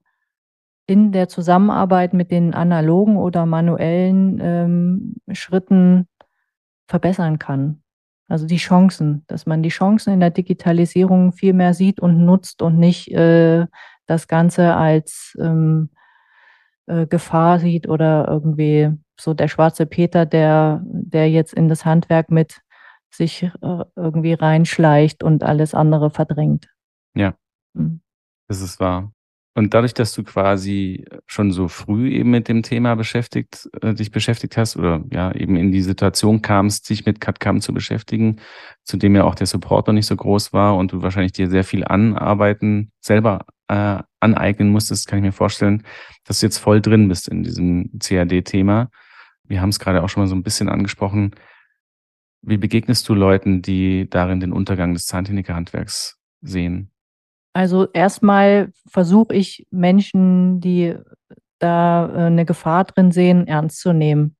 [0.87, 6.07] in der Zusammenarbeit mit den analogen oder manuellen ähm, Schritten
[6.87, 7.81] verbessern kann.
[8.27, 12.61] Also die Chancen, dass man die Chancen in der Digitalisierung viel mehr sieht und nutzt
[12.61, 13.67] und nicht äh,
[14.05, 15.89] das Ganze als ähm,
[16.87, 22.31] äh, Gefahr sieht oder irgendwie so der schwarze Peter, der, der jetzt in das Handwerk
[22.31, 22.61] mit
[23.09, 26.67] sich äh, irgendwie reinschleicht und alles andere verdrängt.
[27.13, 27.35] Ja,
[27.73, 28.01] mhm.
[28.47, 29.11] das ist wahr.
[29.53, 34.09] Und dadurch, dass du quasi schon so früh eben mit dem Thema beschäftigt, äh, dich
[34.11, 38.37] beschäftigt hast oder ja eben in die Situation kamst, dich mit CAD-CAM zu beschäftigen,
[38.85, 41.49] zu dem ja auch der Support noch nicht so groß war und du wahrscheinlich dir
[41.49, 45.83] sehr viel anarbeiten, selber äh, aneignen musstest, kann ich mir vorstellen,
[46.23, 48.89] dass du jetzt voll drin bist in diesem CAD-Thema.
[49.51, 51.35] Wir haben es gerade auch schon mal so ein bisschen angesprochen.
[52.41, 56.89] Wie begegnest du Leuten, die darin den Untergang des Zahntechnikerhandwerks sehen?
[57.51, 60.95] Also erstmal versuche ich Menschen, die
[61.59, 64.37] da äh, eine Gefahr drin sehen, ernst zu nehmen.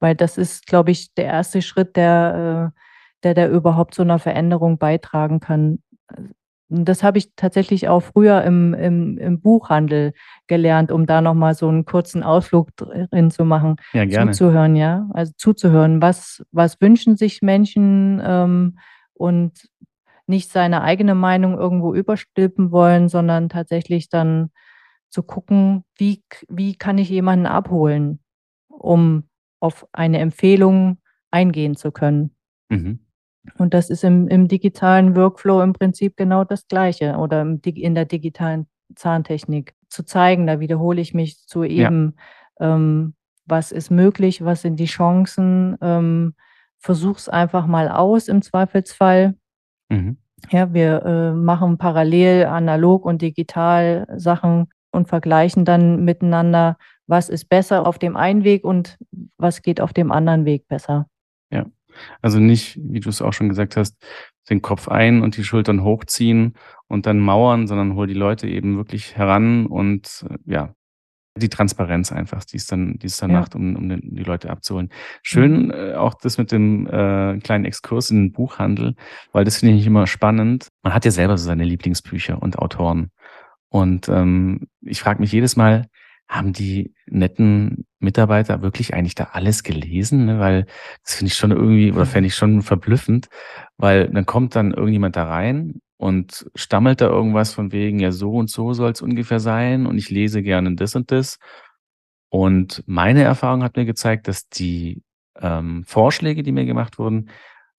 [0.00, 2.80] Weil das ist, glaube ich, der erste Schritt, der, äh,
[3.22, 5.82] der da überhaupt zu einer Veränderung beitragen kann.
[6.68, 10.12] Das habe ich tatsächlich auch früher im, im, im Buchhandel
[10.46, 13.76] gelernt, um da nochmal so einen kurzen Ausflug drin zu machen.
[13.92, 14.32] Ja, gerne.
[14.32, 15.08] Zuzuhören, ja.
[15.12, 16.00] Also zuzuhören.
[16.00, 18.78] Was, was wünschen sich Menschen ähm,
[19.12, 19.68] und
[20.26, 24.50] nicht seine eigene Meinung irgendwo überstülpen wollen, sondern tatsächlich dann
[25.10, 28.20] zu gucken, wie, wie kann ich jemanden abholen,
[28.68, 29.24] um
[29.60, 30.98] auf eine Empfehlung
[31.30, 32.34] eingehen zu können.
[32.68, 33.03] Mhm.
[33.58, 37.94] Und das ist im, im digitalen Workflow im Prinzip genau das Gleiche oder im, in
[37.94, 40.46] der digitalen Zahntechnik zu zeigen.
[40.46, 42.14] Da wiederhole ich mich zu eben,
[42.58, 42.74] ja.
[42.74, 43.14] ähm,
[43.46, 45.76] was ist möglich, was sind die Chancen.
[45.80, 46.34] Ähm,
[46.86, 49.34] es einfach mal aus im Zweifelsfall.
[49.88, 50.18] Mhm.
[50.50, 56.76] Ja, wir äh, machen parallel analog und digital Sachen und vergleichen dann miteinander,
[57.06, 58.98] was ist besser auf dem einen Weg und
[59.38, 61.06] was geht auf dem anderen Weg besser.
[62.22, 63.96] Also nicht, wie du es auch schon gesagt hast,
[64.50, 66.54] den Kopf ein und die Schultern hochziehen
[66.88, 70.74] und dann mauern, sondern hol die Leute eben wirklich heran und äh, ja,
[71.36, 73.40] die Transparenz einfach, die es dann, die es dann ja.
[73.40, 74.90] macht, um, um die Leute abzuholen.
[75.22, 75.70] Schön mhm.
[75.72, 78.94] äh, auch das mit dem äh, kleinen Exkurs in den Buchhandel,
[79.32, 80.68] weil das finde ich immer spannend.
[80.82, 83.10] Man hat ja selber so seine Lieblingsbücher und Autoren.
[83.68, 85.86] Und ähm, ich frage mich jedes Mal,
[86.28, 90.26] haben die netten Mitarbeiter wirklich eigentlich da alles gelesen?
[90.26, 90.38] Ne?
[90.38, 90.66] Weil
[91.04, 93.28] das finde ich schon irgendwie, oder fände ich schon verblüffend,
[93.76, 98.32] weil dann kommt dann irgendjemand da rein und stammelt da irgendwas von wegen, ja, so
[98.32, 101.38] und so soll es ungefähr sein und ich lese gerne das und das.
[102.30, 105.02] Und meine Erfahrung hat mir gezeigt, dass die
[105.40, 107.30] ähm, Vorschläge, die mir gemacht wurden,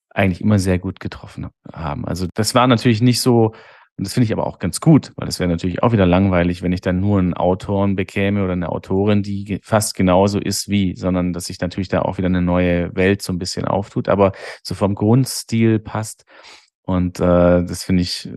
[0.10, 2.05] eigentlich immer sehr gut getroffen haben.
[2.05, 3.53] Also das war natürlich nicht so,
[3.97, 6.62] und das finde ich aber auch ganz gut, weil es wäre natürlich auch wieder langweilig,
[6.62, 10.95] wenn ich dann nur einen Autoren bekäme oder eine Autorin, die fast genauso ist wie,
[10.97, 14.34] sondern dass sich natürlich da auch wieder eine neue Welt so ein bisschen auftut, aber
[14.63, 16.25] so vom Grundstil passt.
[16.81, 18.29] Und äh, das finde ich,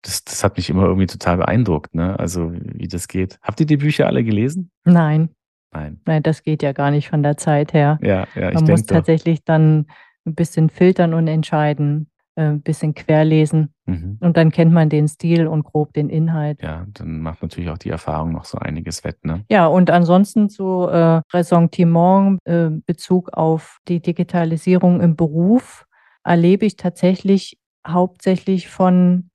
[0.00, 2.18] das, das hat mich immer irgendwie total beeindruckt, ne?
[2.18, 3.38] Also wie das geht.
[3.42, 4.70] Habt ihr die Bücher alle gelesen?
[4.84, 5.28] Nein.
[5.72, 6.00] Nein.
[6.06, 7.98] Nein, das geht ja gar nicht von der Zeit her.
[8.00, 9.86] Ja, ja, ich Man muss tatsächlich dann
[10.24, 13.72] ein bisschen filtern und entscheiden ein bisschen querlesen.
[13.86, 14.18] Mhm.
[14.20, 16.62] Und dann kennt man den Stil und grob den Inhalt.
[16.62, 19.24] Ja, dann macht natürlich auch die Erfahrung noch so einiges wett.
[19.24, 19.44] Ne?
[19.48, 25.86] Ja, und ansonsten zu äh, Ressentiment, äh, Bezug auf die Digitalisierung im Beruf,
[26.24, 29.30] erlebe ich tatsächlich hauptsächlich von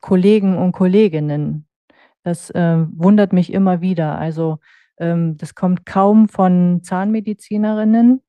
[0.00, 1.66] Kollegen und Kolleginnen.
[2.22, 4.18] Das äh, wundert mich immer wieder.
[4.18, 4.58] Also
[4.98, 8.22] ähm, das kommt kaum von Zahnmedizinerinnen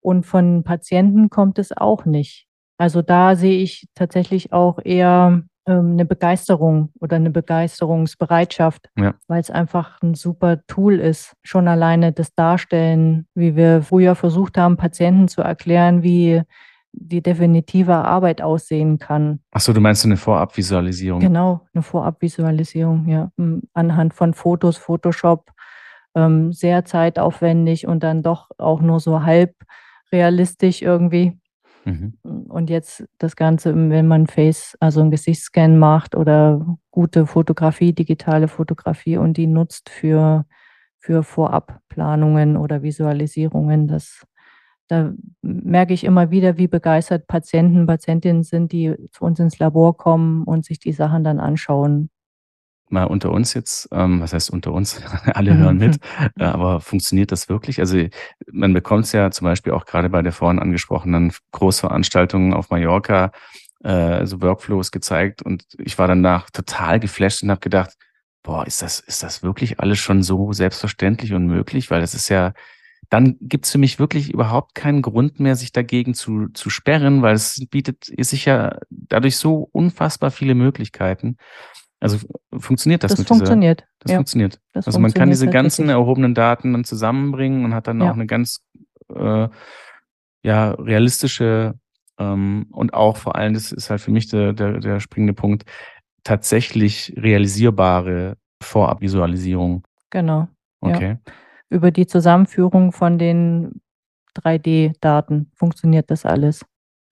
[0.00, 2.47] und von Patienten kommt es auch nicht.
[2.78, 9.14] Also da sehe ich tatsächlich auch eher ähm, eine Begeisterung oder eine Begeisterungsbereitschaft, ja.
[9.26, 11.34] weil es einfach ein super Tool ist.
[11.42, 16.42] Schon alleine das Darstellen, wie wir früher versucht haben, Patienten zu erklären, wie
[16.92, 19.40] die definitive Arbeit aussehen kann.
[19.50, 21.20] Achso, du meinst eine Vorabvisualisierung?
[21.20, 23.30] Genau, eine Vorabvisualisierung, ja.
[23.74, 25.50] Anhand von Fotos, Photoshop,
[26.14, 29.54] ähm, sehr zeitaufwendig und dann doch auch nur so halb
[30.12, 31.38] realistisch irgendwie.
[31.88, 32.14] Mhm.
[32.48, 38.48] Und jetzt das Ganze, wenn man Face, also einen Gesichtsscan macht oder gute Fotografie, digitale
[38.48, 40.44] Fotografie und die nutzt für,
[40.98, 44.24] für Vorabplanungen oder Visualisierungen, das
[44.88, 49.96] da merke ich immer wieder, wie begeistert Patienten, Patientinnen sind, die zu uns ins Labor
[49.96, 52.08] kommen und sich die Sachen dann anschauen
[52.90, 55.00] mal unter uns jetzt, ähm, was heißt unter uns?
[55.26, 55.98] Alle hören mit,
[56.38, 57.80] äh, aber funktioniert das wirklich?
[57.80, 58.06] Also
[58.50, 63.32] man bekommt es ja zum Beispiel auch gerade bei der vorhin angesprochenen Großveranstaltung auf Mallorca,
[63.84, 67.94] äh, so Workflows gezeigt und ich war danach total geflasht und habe gedacht,
[68.42, 71.90] boah, ist das, ist das wirklich alles schon so selbstverständlich und möglich?
[71.90, 72.54] Weil das ist ja,
[73.10, 77.22] dann gibt es für mich wirklich überhaupt keinen Grund mehr, sich dagegen zu, zu sperren,
[77.22, 81.36] weil es bietet sich ja dadurch so unfassbar viele Möglichkeiten.
[82.00, 82.18] Also
[82.58, 83.80] funktioniert das, das mit funktioniert.
[83.80, 84.18] Dieser, das ja.
[84.18, 84.60] funktioniert.
[84.72, 88.10] Das also man kann diese ganzen erhobenen Daten dann zusammenbringen und hat dann ja.
[88.10, 88.60] auch eine ganz
[89.14, 89.48] äh,
[90.42, 91.74] ja, realistische
[92.18, 95.64] ähm, und auch vor allem, das ist halt für mich der, der, der springende Punkt,
[96.24, 99.84] tatsächlich realisierbare Vorabvisualisierung.
[100.10, 100.48] Genau.
[100.80, 101.18] Okay.
[101.26, 101.32] Ja.
[101.70, 103.80] Über die Zusammenführung von den
[104.36, 106.64] 3D-Daten funktioniert das alles.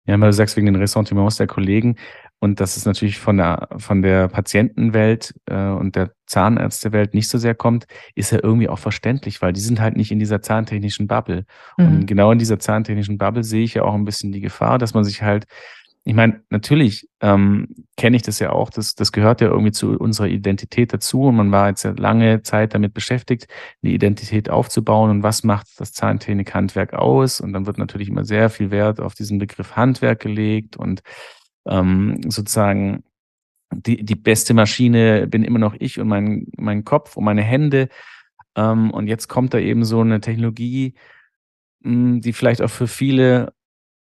[0.07, 1.97] Ja, weil du sagst, wegen den Ressentiments der Kollegen,
[2.45, 7.39] und dass es natürlich von der, von der Patientenwelt äh, und der Zahnärztewelt nicht so
[7.39, 11.07] sehr kommt, ist ja irgendwie auch verständlich, weil die sind halt nicht in dieser zahntechnischen
[11.07, 11.47] Bubble.
[11.79, 11.87] Mhm.
[11.87, 14.93] Und genau in dieser zahntechnischen Bubble sehe ich ja auch ein bisschen die Gefahr, dass
[14.93, 15.47] man sich halt,
[16.05, 19.99] ich meine, natürlich ähm, kenne ich das ja auch, das, das gehört ja irgendwie zu
[19.99, 23.47] unserer Identität dazu und man war jetzt ja lange Zeit damit beschäftigt,
[23.83, 28.51] eine Identität aufzubauen und was macht das Zahntechnik-Handwerk aus und dann wird natürlich immer sehr
[28.51, 31.01] viel Wert auf diesen Begriff Handwerk gelegt und
[31.67, 33.05] ähm, sozusagen
[33.73, 37.89] die, die beste Maschine bin immer noch ich und mein, mein Kopf und meine Hände.
[38.57, 40.95] Ähm, und jetzt kommt da eben so eine Technologie,
[41.81, 43.53] mh, hm, die vielleicht auch für viele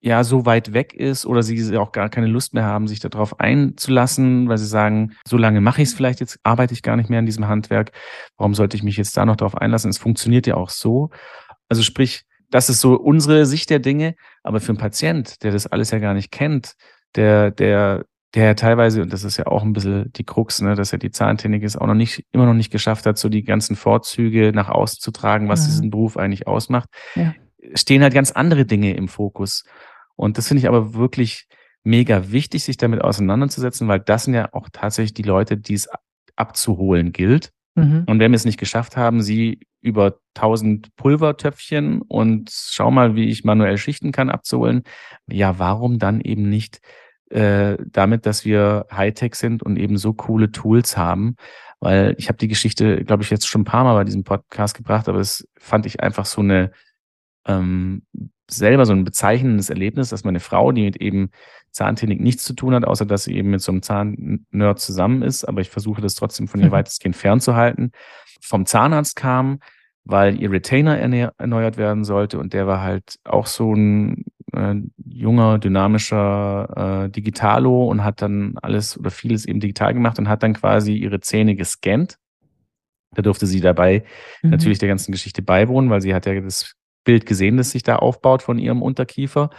[0.01, 3.41] ja so weit weg ist oder sie auch gar keine Lust mehr haben, sich darauf
[3.41, 7.09] einzulassen, weil sie sagen, so lange mache ich es vielleicht jetzt, arbeite ich gar nicht
[7.09, 7.93] mehr in diesem Handwerk.
[8.37, 9.89] Warum sollte ich mich jetzt da noch darauf einlassen?
[9.89, 11.09] Es funktioniert ja auch so.
[11.71, 15.67] Also sprich, das ist so unsere Sicht der Dinge, aber für einen Patient, der das
[15.67, 16.75] alles ja gar nicht kennt,
[17.17, 20.93] der, der, der teilweise, und das ist ja auch ein bisschen die Krux, ne, dass
[20.93, 23.77] er die Zahntechnik ist, auch noch nicht, immer noch nicht geschafft hat, so die ganzen
[23.77, 25.67] Vorzüge nach außen zu tragen, was ja.
[25.67, 27.35] diesen Beruf eigentlich ausmacht, ja.
[27.75, 29.65] stehen halt ganz andere Dinge im Fokus.
[30.17, 31.47] Und das finde ich aber wirklich
[31.85, 35.89] mega wichtig, sich damit auseinanderzusetzen, weil das sind ja auch tatsächlich die Leute, die es
[36.35, 37.53] abzuholen gilt.
[37.75, 38.05] Mhm.
[38.07, 43.29] Und wenn wir es nicht geschafft haben, sie über 1000 Pulvertöpfchen und schau mal, wie
[43.29, 44.83] ich manuell schichten kann, abzuholen,
[45.27, 46.81] ja, warum dann eben nicht
[47.31, 51.37] äh, damit, dass wir Hightech sind und eben so coole Tools haben.
[51.81, 54.77] Weil ich habe die Geschichte, glaube ich, jetzt schon ein paar Mal bei diesem Podcast
[54.77, 56.71] gebracht, aber das fand ich einfach so eine
[57.47, 58.03] ähm,
[58.51, 61.31] selber so ein bezeichnendes Erlebnis, dass meine Frau, die mit eben
[61.71, 65.45] Zahntechnik nichts zu tun hat, außer dass sie eben mit so einem Zahnnerd zusammen ist,
[65.45, 67.93] aber ich versuche das trotzdem von ihr weitestgehend fernzuhalten,
[68.41, 69.61] vom Zahnarzt kam,
[70.05, 75.59] weil ihr Retainer erneuert werden sollte und der war halt auch so ein äh, junger,
[75.59, 80.55] dynamischer äh, Digitalo und hat dann alles oder vieles eben digital gemacht und hat dann
[80.55, 82.19] quasi ihre Zähne gescannt.
[83.15, 84.05] Da durfte sie dabei
[84.43, 84.51] mhm.
[84.51, 87.97] natürlich der ganzen Geschichte beiwohnen, weil sie hat ja das Bild gesehen, das sich da
[87.97, 89.51] aufbaut von ihrem Unterkiefer.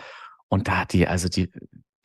[0.49, 1.51] Und da hat die, also die,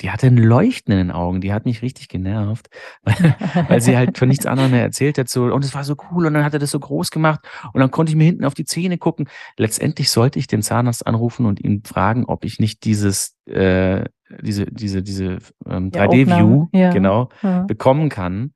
[0.00, 2.68] die hatte ein Leuchten in den Augen, die hat mich richtig genervt,
[3.02, 3.36] weil,
[3.68, 5.28] weil sie halt von nichts anderem mehr erzählt hat.
[5.28, 7.40] So, und es war so cool und dann hat er das so groß gemacht
[7.72, 9.28] und dann konnte ich mir hinten auf die Zähne gucken.
[9.56, 14.04] Letztendlich sollte ich den Zahnarzt anrufen und ihn fragen, ob ich nicht dieses, äh,
[14.40, 16.90] diese, diese, diese ähm, 3D-View ja.
[16.90, 17.62] genau ja.
[17.62, 18.52] bekommen kann.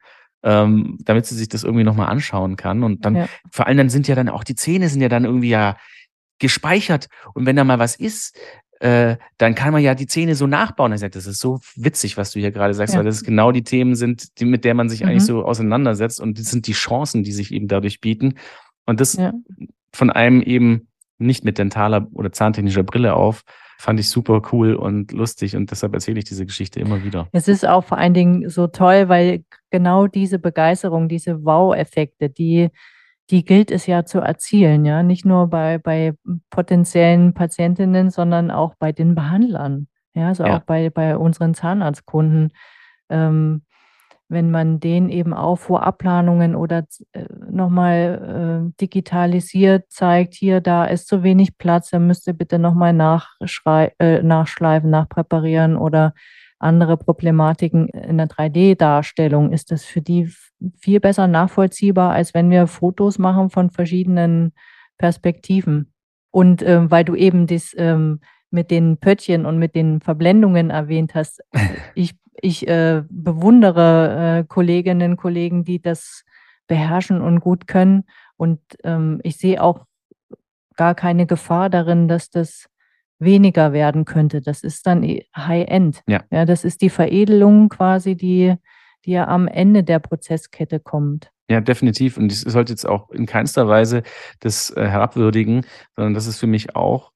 [0.47, 2.83] Ähm, damit sie sich das irgendwie nochmal anschauen kann.
[2.83, 3.27] Und dann, ja.
[3.51, 5.79] vor allem dann sind ja dann auch die Zähne sind ja dann irgendwie ja
[6.39, 7.09] gespeichert.
[7.33, 8.39] Und wenn da mal was ist,
[8.85, 10.93] äh, dann kann man ja die Zähne so nachbauen.
[10.93, 12.99] Er sagt, das ist so witzig, was du hier gerade sagst, ja.
[12.99, 15.09] weil das genau die Themen sind, die, mit der man sich mhm.
[15.09, 18.35] eigentlich so auseinandersetzt und das sind die Chancen, die sich eben dadurch bieten.
[18.85, 19.33] Und das ja.
[19.95, 23.45] von einem eben nicht mit dentaler oder zahntechnischer Brille auf,
[23.79, 27.27] fand ich super cool und lustig und deshalb erzähle ich diese Geschichte immer wieder.
[27.33, 32.69] Es ist auch vor allen Dingen so toll, weil genau diese Begeisterung, diese Wow-Effekte, die,
[33.31, 36.15] die gilt es ja zu erzielen, ja, nicht nur bei, bei
[36.51, 40.59] potenziellen Patientinnen, sondern auch bei den Behandlern, ja, also ja.
[40.59, 42.53] auch bei, bei unseren Zahnarztkunden.
[43.09, 43.63] Ähm,
[44.29, 51.07] wenn man den eben auch Vorabplanungen oder äh, nochmal äh, digitalisiert zeigt, hier, da ist
[51.09, 56.15] zu wenig Platz, er müsste bitte nochmal äh, nachschleifen, nachpräparieren oder
[56.59, 60.33] andere Problematiken in der 3D-Darstellung, ist das für die
[60.79, 64.53] viel besser nachvollziehbar, als wenn wir Fotos machen von verschiedenen
[64.99, 65.93] Perspektiven.
[66.31, 71.15] Und ähm, weil du eben das ähm, mit den Pöttchen und mit den Verblendungen erwähnt
[71.15, 71.43] hast,
[71.95, 76.25] ich ich äh, bewundere äh, Kolleginnen und Kollegen, die das
[76.67, 78.05] beherrschen und gut können.
[78.37, 79.87] Und ähm, ich sehe auch
[80.77, 82.67] gar keine Gefahr darin, dass das
[83.19, 84.41] weniger werden könnte.
[84.41, 85.03] Das ist dann
[85.37, 86.03] High-End.
[86.07, 86.23] Ja.
[86.31, 88.55] ja, das ist die Veredelung quasi, die,
[89.05, 91.31] die ja am Ende der Prozesskette kommt.
[91.49, 92.17] Ja, definitiv.
[92.17, 94.03] Und ich sollte jetzt auch in keinster Weise
[94.41, 97.13] das äh, herabwürdigen, sondern das ist für mich auch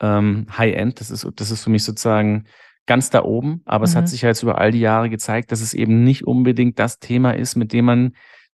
[0.00, 1.00] ähm, High-End.
[1.00, 2.44] Das ist, das ist für mich sozusagen
[2.86, 3.84] ganz da oben, aber mhm.
[3.84, 4.08] es hat mhm.
[4.08, 7.32] sich ja jetzt über all die Jahre gezeigt, dass es eben nicht unbedingt das Thema
[7.32, 8.12] ist, mit dem man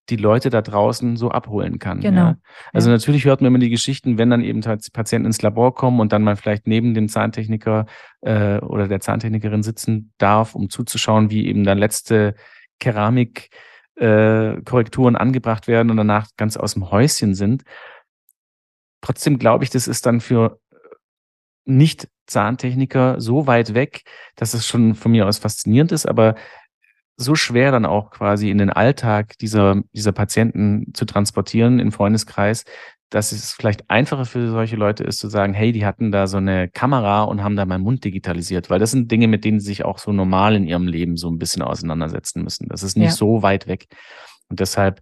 [0.08, 2.00] die Leute da draußen so abholen kann.
[2.00, 2.20] Genau.
[2.20, 2.36] Ja.
[2.72, 2.96] Also ja.
[2.96, 6.22] natürlich hört man immer die Geschichten, wenn dann eben Patienten ins Labor kommen und dann
[6.22, 7.86] mal vielleicht neben dem Zahntechniker
[8.20, 12.34] äh, oder der Zahntechnikerin sitzen darf, um zuzuschauen, wie eben dann letzte
[12.78, 17.64] Keramikkorrekturen äh, angebracht werden und danach ganz aus dem Häuschen sind.
[19.00, 20.60] Trotzdem glaube ich, das ist dann für
[21.64, 24.02] nicht Zahntechniker so weit weg,
[24.34, 26.34] dass es schon von mir aus faszinierend ist, aber
[27.16, 32.64] so schwer dann auch quasi in den Alltag dieser, dieser Patienten zu transportieren im Freundeskreis,
[33.10, 36.38] dass es vielleicht einfacher für solche Leute ist zu sagen, hey, die hatten da so
[36.38, 39.66] eine Kamera und haben da meinen Mund digitalisiert, weil das sind Dinge, mit denen sie
[39.66, 42.68] sich auch so normal in ihrem Leben so ein bisschen auseinandersetzen müssen.
[42.68, 43.12] Das ist nicht ja.
[43.12, 43.86] so weit weg.
[44.48, 45.00] Und deshalb,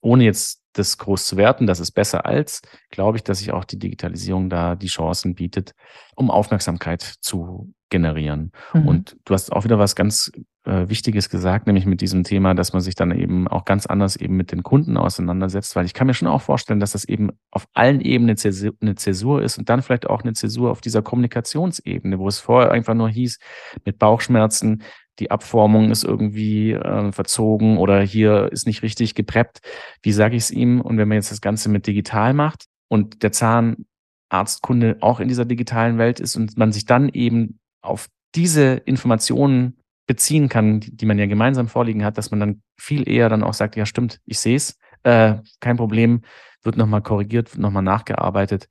[0.00, 2.60] ohne jetzt das groß zu werten, das ist besser als,
[2.90, 5.72] glaube ich, dass sich auch die Digitalisierung da die Chancen bietet,
[6.14, 8.52] um Aufmerksamkeit zu generieren.
[8.72, 8.88] Mhm.
[8.88, 10.32] Und du hast auch wieder was ganz
[10.64, 14.16] äh, Wichtiges gesagt, nämlich mit diesem Thema, dass man sich dann eben auch ganz anders
[14.16, 17.30] eben mit den Kunden auseinandersetzt, weil ich kann mir schon auch vorstellen, dass das eben
[17.50, 18.36] auf allen Ebenen
[18.80, 22.72] eine Zäsur ist und dann vielleicht auch eine Zäsur auf dieser Kommunikationsebene, wo es vorher
[22.72, 23.38] einfach nur hieß,
[23.84, 24.82] mit Bauchschmerzen,
[25.18, 29.60] die Abformung ist irgendwie äh, verzogen oder hier ist nicht richtig gepreppt.
[30.02, 30.80] Wie sage ich es ihm?
[30.80, 35.44] Und wenn man jetzt das Ganze mit digital macht und der Zahnarztkunde auch in dieser
[35.44, 41.18] digitalen Welt ist und man sich dann eben auf diese Informationen beziehen kann, die, man
[41.18, 44.38] ja gemeinsam vorliegen hat, dass man dann viel eher dann auch sagt, ja stimmt, ich
[44.38, 46.22] sehe es, äh, kein Problem,
[46.62, 48.68] wird nochmal korrigiert, wird nochmal nachgearbeitet.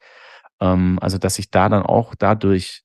[0.59, 2.83] Ähm, also dass sich da dann auch dadurch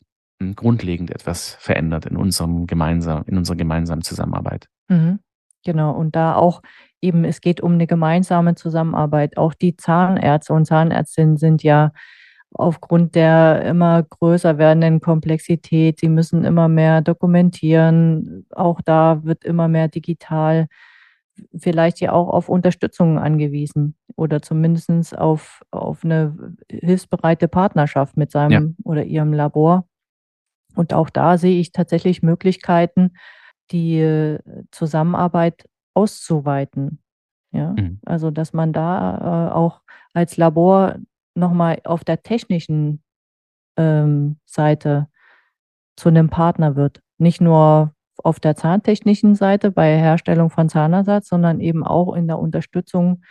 [0.54, 4.68] grundlegend etwas verändert in unserem gemeinsam, in unserer gemeinsamen Zusammenarbeit.
[4.88, 5.18] Mhm.
[5.64, 6.62] Genau, und da auch
[7.00, 9.36] eben, es geht um eine gemeinsame Zusammenarbeit.
[9.36, 11.92] Auch die Zahnärzte und Zahnärztinnen sind ja
[12.52, 19.68] aufgrund der immer größer werdenden Komplexität, sie müssen immer mehr dokumentieren, auch da wird immer
[19.68, 20.68] mehr digital,
[21.56, 28.50] vielleicht ja auch auf Unterstützung angewiesen oder zumindest auf, auf eine hilfsbereite Partnerschaft mit seinem
[28.50, 28.84] ja.
[28.84, 29.87] oder ihrem Labor.
[30.78, 33.14] Und auch da sehe ich tatsächlich Möglichkeiten,
[33.72, 34.38] die äh,
[34.70, 37.02] Zusammenarbeit auszuweiten.
[37.50, 37.98] Ja, mhm.
[38.06, 39.80] also dass man da äh, auch
[40.14, 40.94] als Labor
[41.34, 43.02] nochmal auf der technischen
[43.76, 45.08] ähm, Seite
[45.96, 47.00] zu einem Partner wird.
[47.18, 52.38] Nicht nur auf der zahntechnischen Seite bei Herstellung von Zahnersatz, sondern eben auch in der
[52.38, 53.22] Unterstützung,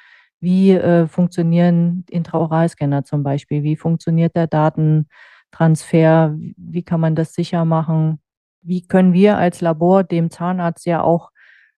[0.42, 5.08] wie äh, funktionieren Intraoralscanner zum Beispiel, wie funktioniert der Daten,
[5.52, 8.20] Transfer, wie kann man das sicher machen?
[8.62, 11.32] Wie können wir als Labor dem Zahnarzt ja auch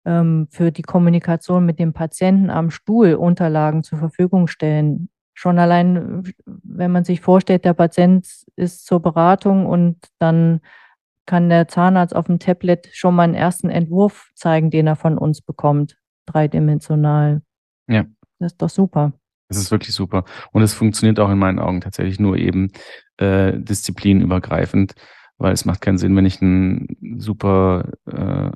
[0.04, 5.10] ähm, für die Kommunikation mit dem Patienten am Stuhl Unterlagen zur Verfügung stellen?
[5.35, 10.60] Schon allein, wenn man sich vorstellt, der Patient ist zur Beratung und dann
[11.27, 15.19] kann der Zahnarzt auf dem Tablet schon mal einen ersten Entwurf zeigen, den er von
[15.19, 17.42] uns bekommt, dreidimensional.
[17.87, 18.06] Ja.
[18.38, 19.12] Das ist doch super.
[19.49, 20.25] Das ist wirklich super.
[20.53, 22.71] Und es funktioniert auch in meinen Augen tatsächlich nur eben
[23.17, 24.94] äh, disziplinübergreifend,
[25.38, 28.51] weil es macht keinen Sinn, wenn ich ein super äh,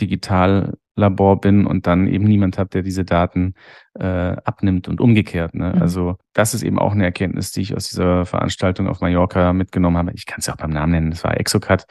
[0.00, 3.54] digital Labor bin und dann eben niemand habe, der diese Daten
[3.98, 5.54] äh, abnimmt und umgekehrt.
[5.54, 5.72] Ne?
[5.74, 5.82] Mhm.
[5.82, 9.96] Also das ist eben auch eine Erkenntnis, die ich aus dieser Veranstaltung auf Mallorca mitgenommen
[9.96, 10.12] habe.
[10.14, 11.86] Ich kann es ja auch beim Namen nennen, das war Exocat,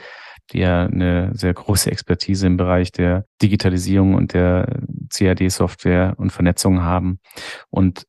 [0.51, 6.81] die ja eine sehr große Expertise im Bereich der Digitalisierung und der CAD-Software und Vernetzung
[6.81, 7.19] haben.
[7.69, 8.07] Und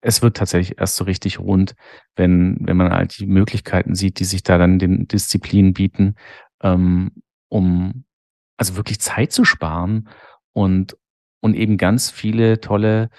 [0.00, 1.74] es wird tatsächlich erst so richtig rund,
[2.14, 6.14] wenn, wenn man halt die Möglichkeiten sieht, die sich da dann den Disziplinen bieten,
[6.62, 7.10] ähm,
[7.48, 8.04] um
[8.56, 10.08] also wirklich Zeit zu sparen
[10.52, 10.96] und,
[11.40, 13.10] und eben ganz viele tolle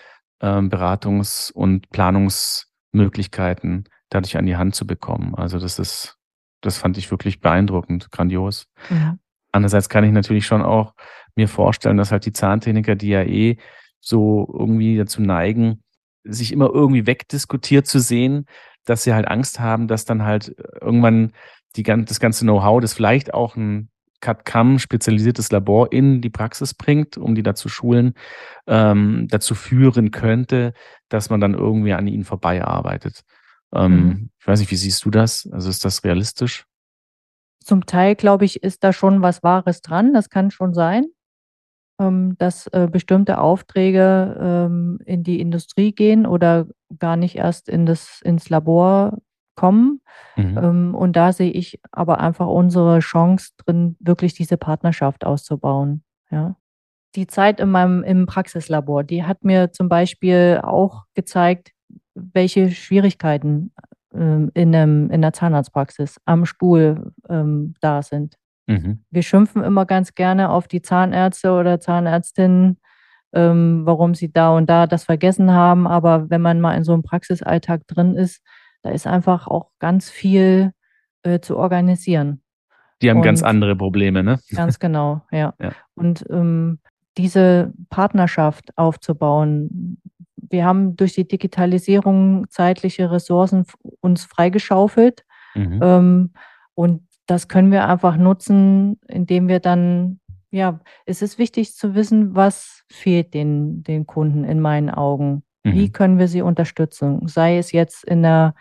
[0.41, 5.35] ähm, Beratungs- und Planungsmöglichkeiten dadurch an die Hand zu bekommen.
[5.35, 6.16] Also das ist,
[6.61, 8.67] das fand ich wirklich beeindruckend, grandios.
[8.89, 9.19] Mhm.
[9.51, 10.93] Andererseits kann ich natürlich schon auch
[11.35, 13.57] mir vorstellen, dass halt die Zahntechniker, die ja eh
[13.99, 15.83] so irgendwie dazu neigen,
[16.23, 18.45] sich immer irgendwie wegdiskutiert zu sehen,
[18.85, 21.33] dass sie halt Angst haben, dass dann halt irgendwann
[21.75, 23.89] die, das ganze Know-how, das vielleicht auch ein
[24.21, 28.13] CAD-CAM spezialisiertes Labor in die Praxis bringt, um die dazu schulen,
[28.65, 30.73] ähm, dazu führen könnte,
[31.09, 33.23] dass man dann irgendwie an ihnen vorbei arbeitet.
[33.73, 34.29] Ähm, mhm.
[34.39, 35.47] Ich weiß nicht, wie siehst du das?
[35.51, 36.65] Also ist das realistisch?
[37.63, 40.13] Zum Teil, glaube ich, ist da schon was Wahres dran.
[40.13, 41.05] Das kann schon sein,
[41.99, 47.85] ähm, dass äh, bestimmte Aufträge ähm, in die Industrie gehen oder gar nicht erst in
[47.85, 49.17] das, ins Labor
[49.55, 50.01] kommen.
[50.37, 50.95] Mhm.
[50.95, 56.03] Und da sehe ich aber einfach unsere Chance drin, wirklich diese Partnerschaft auszubauen.
[56.31, 56.55] Ja.
[57.15, 61.71] Die Zeit in meinem im Praxislabor, die hat mir zum Beispiel auch gezeigt,
[62.33, 63.71] welche Schwierigkeiten
[64.13, 68.37] ähm, in, einem, in der Zahnarztpraxis am Stuhl ähm, da sind.
[68.67, 69.03] Mhm.
[69.09, 72.79] Wir schimpfen immer ganz gerne auf die Zahnärzte oder Zahnärztinnen,
[73.33, 75.87] ähm, warum sie da und da das vergessen haben.
[75.87, 78.41] Aber wenn man mal in so einem Praxisalltag drin ist,
[78.83, 80.73] da ist einfach auch ganz viel
[81.23, 82.41] äh, zu organisieren.
[83.01, 84.39] Die haben und ganz andere Probleme, ne?
[84.55, 85.53] Ganz genau, ja.
[85.61, 85.71] ja.
[85.95, 86.79] Und ähm,
[87.17, 89.97] diese Partnerschaft aufzubauen.
[90.49, 93.65] Wir haben durch die Digitalisierung zeitliche Ressourcen
[94.01, 95.25] uns freigeschaufelt.
[95.55, 95.79] Mhm.
[95.81, 96.33] Ähm,
[96.75, 100.19] und das können wir einfach nutzen, indem wir dann,
[100.51, 105.43] ja, es ist wichtig zu wissen, was fehlt den, den Kunden in meinen Augen.
[105.63, 105.73] Mhm.
[105.73, 107.27] Wie können wir sie unterstützen?
[107.27, 108.55] Sei es jetzt in der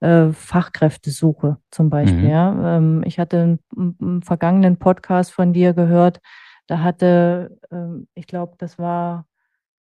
[0.00, 2.24] äh, Fachkräftesuche zum Beispiel.
[2.24, 2.28] Mhm.
[2.28, 2.76] Ja.
[2.76, 6.20] Ähm, ich hatte einen, einen, vergangenen Podcast von dir gehört,
[6.66, 9.26] da hatte, ähm, ich glaube, das war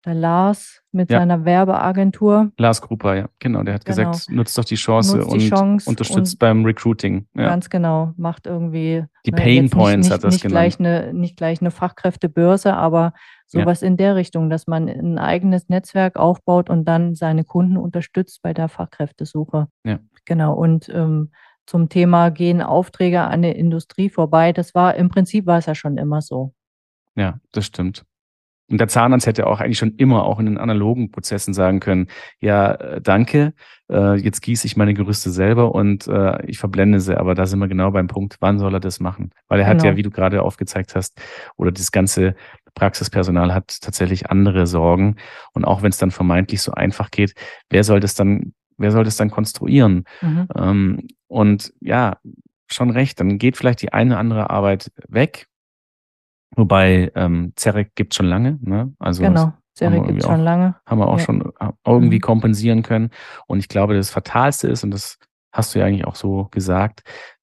[0.06, 1.20] der Lars mit ja.
[1.20, 2.52] seiner Werbeagentur.
[2.58, 3.64] Lars Gruber, ja, genau.
[3.64, 4.12] Der hat genau.
[4.12, 7.28] gesagt, nutzt doch die Chance nutzt und Chance unterstützt und beim Recruiting.
[7.36, 7.48] Ja.
[7.48, 10.54] Ganz genau, macht irgendwie die ne, Pain Points nicht, hat das nicht genannt.
[10.54, 13.14] Gleich eine, nicht gleich eine Fachkräftebörse, aber
[13.46, 13.88] sowas ja.
[13.88, 18.54] in der Richtung, dass man ein eigenes Netzwerk aufbaut und dann seine Kunden unterstützt bei
[18.54, 19.68] der Fachkräftesuche.
[19.84, 20.00] Ja.
[20.26, 20.54] Genau.
[20.54, 21.32] Und ähm,
[21.66, 25.76] zum Thema gehen Aufträge an der Industrie vorbei, das war im Prinzip war es ja
[25.76, 26.54] schon immer so.
[27.16, 28.06] Ja, das stimmt.
[28.70, 32.08] Und der Zahnarzt hätte auch eigentlich schon immer auch in den analogen Prozessen sagen können,
[32.40, 33.54] ja, äh, danke,
[33.90, 37.18] äh, jetzt gieße ich meine Gerüste selber und äh, ich verblende sie.
[37.18, 39.32] Aber da sind wir genau beim Punkt, wann soll er das machen?
[39.48, 39.80] Weil er genau.
[39.80, 41.20] hat ja, wie du gerade aufgezeigt hast,
[41.58, 42.36] oder das ganze
[42.76, 45.16] Praxispersonal hat tatsächlich andere Sorgen.
[45.54, 47.34] Und auch wenn es dann vermeintlich so einfach geht,
[47.70, 50.04] wer soll das dann, wer soll das dann konstruieren?
[50.22, 50.48] Mhm.
[50.56, 52.18] Ähm, und ja,
[52.68, 55.48] schon recht, dann geht vielleicht die eine oder andere Arbeit weg,
[56.60, 58.60] Wobei ähm, Zerek gibt schon lange.
[58.62, 58.94] Ne?
[59.00, 60.76] Also genau, Zerek gibt schon lange.
[60.86, 61.24] Haben wir auch ja.
[61.24, 62.22] schon äh, irgendwie mhm.
[62.22, 63.12] kompensieren können.
[63.48, 65.18] Und ich glaube, das Fatalste ist, und das
[65.54, 67.02] hast du ja eigentlich auch so gesagt,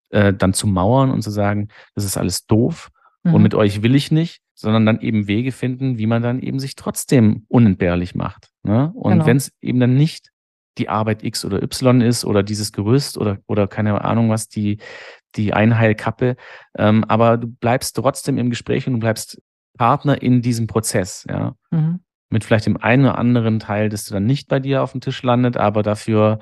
[0.10, 2.92] äh, dann zu mauern und zu sagen, das ist alles doof
[3.24, 3.36] mhm.
[3.36, 6.60] und mit euch will ich nicht, sondern dann eben Wege finden, wie man dann eben
[6.60, 8.50] sich trotzdem unentbehrlich macht.
[8.64, 8.92] Ne?
[8.96, 9.26] Und genau.
[9.28, 10.32] wenn es eben dann nicht
[10.78, 14.80] die Arbeit X oder Y ist oder dieses Gerüst oder, oder keine Ahnung was, die,
[15.36, 16.36] die Einheilkappe.
[16.78, 19.42] Ähm, aber du bleibst trotzdem im Gespräch und du bleibst
[19.78, 21.56] Partner in diesem Prozess, ja.
[21.72, 22.00] Mhm.
[22.30, 25.02] Mit vielleicht dem einen oder anderen Teil, das du dann nicht bei dir auf dem
[25.02, 26.40] Tisch landet, aber dafür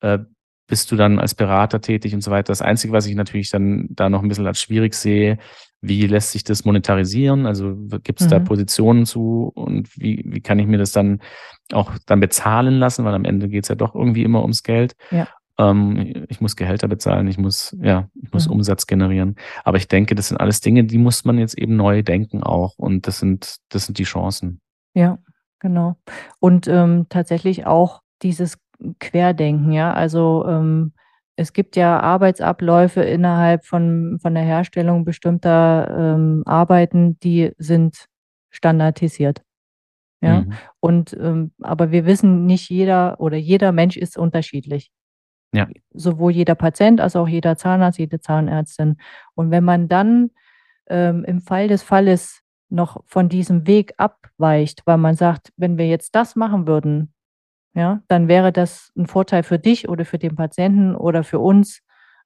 [0.00, 0.18] äh,
[0.66, 2.48] bist du dann als Berater tätig und so weiter.
[2.52, 5.38] Das Einzige, was ich natürlich dann da noch ein bisschen als schwierig sehe,
[5.82, 7.46] wie lässt sich das monetarisieren?
[7.46, 8.30] Also gibt es mhm.
[8.30, 11.20] da Positionen zu und wie, wie kann ich mir das dann
[11.72, 13.04] auch dann bezahlen lassen?
[13.04, 14.96] Weil am Ende geht es ja doch irgendwie immer ums Geld.
[15.10, 15.28] Ja.
[15.58, 18.54] Ähm, ich muss Gehälter bezahlen, ich muss, ja, ich muss mhm.
[18.54, 19.36] Umsatz generieren.
[19.64, 22.78] Aber ich denke, das sind alles Dinge, die muss man jetzt eben neu denken auch.
[22.78, 24.60] Und das sind, das sind die Chancen.
[24.94, 25.18] Ja,
[25.60, 25.96] genau.
[26.40, 28.58] Und ähm, tatsächlich auch dieses
[29.00, 29.92] Querdenken, ja.
[29.92, 30.92] Also ähm,
[31.36, 38.06] es gibt ja Arbeitsabläufe innerhalb von, von der Herstellung bestimmter ähm, Arbeiten, die sind
[38.50, 39.42] standardisiert.
[40.22, 40.40] Ja.
[40.40, 40.52] Mhm.
[40.80, 44.90] Und ähm, aber wir wissen, nicht jeder oder jeder Mensch ist unterschiedlich.
[45.56, 45.66] Ja.
[45.94, 48.98] Sowohl jeder Patient als auch jeder Zahnarzt, jede Zahnärztin.
[49.34, 50.30] Und wenn man dann
[50.88, 55.88] ähm, im Fall des Falles noch von diesem Weg abweicht, weil man sagt, wenn wir
[55.88, 57.14] jetzt das machen würden,
[57.74, 61.82] ja, dann wäre das ein Vorteil für dich oder für den Patienten oder für uns.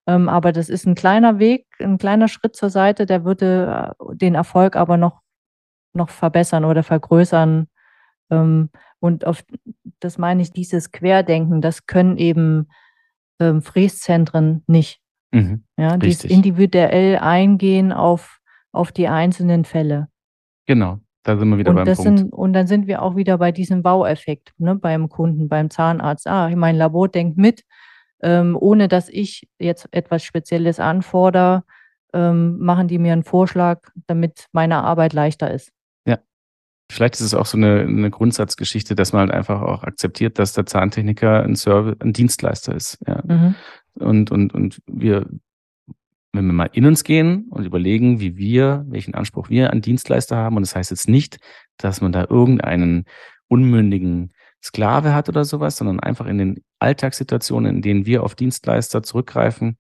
[0.07, 4.17] Ähm, aber das ist ein kleiner Weg, ein kleiner Schritt zur Seite, der würde äh,
[4.17, 5.21] den Erfolg aber noch,
[5.93, 7.69] noch verbessern oder vergrößern.
[8.31, 8.71] Ähm,
[9.01, 9.45] und auf
[10.01, 12.69] das meine ich, dieses Querdenken, das können eben
[13.41, 15.01] ähm, Fräszentren nicht.
[15.33, 18.41] Mhm, ja, dieses individuell eingehen auf,
[18.73, 20.09] auf die einzelnen Fälle.
[20.67, 22.19] Genau, da sind wir wieder und beim Punkt.
[22.19, 26.27] Sind, und dann sind wir auch wieder bei diesem Baueffekt ne, beim Kunden, beim Zahnarzt.
[26.27, 27.65] Ah, mein Labor denkt mit,
[28.23, 31.65] ähm, ohne dass ich jetzt etwas Spezielles anfordere,
[32.13, 35.71] ähm, machen die mir einen Vorschlag, damit meine Arbeit leichter ist.
[36.91, 40.53] Vielleicht ist es auch so eine, eine Grundsatzgeschichte, dass man halt einfach auch akzeptiert, dass
[40.53, 42.99] der Zahntechniker ein, Service, ein Dienstleister ist.
[43.07, 43.23] Ja.
[43.25, 43.55] Mhm.
[43.95, 45.27] Und, und, und wir,
[46.33, 50.37] wenn wir mal in uns gehen und überlegen, wie wir, welchen Anspruch wir an Dienstleister
[50.37, 51.39] haben, und das heißt jetzt nicht,
[51.77, 53.05] dass man da irgendeinen
[53.49, 54.33] unmündigen
[54.63, 59.79] Sklave hat oder sowas, sondern einfach in den Alltagssituationen, in denen wir auf Dienstleister zurückgreifen,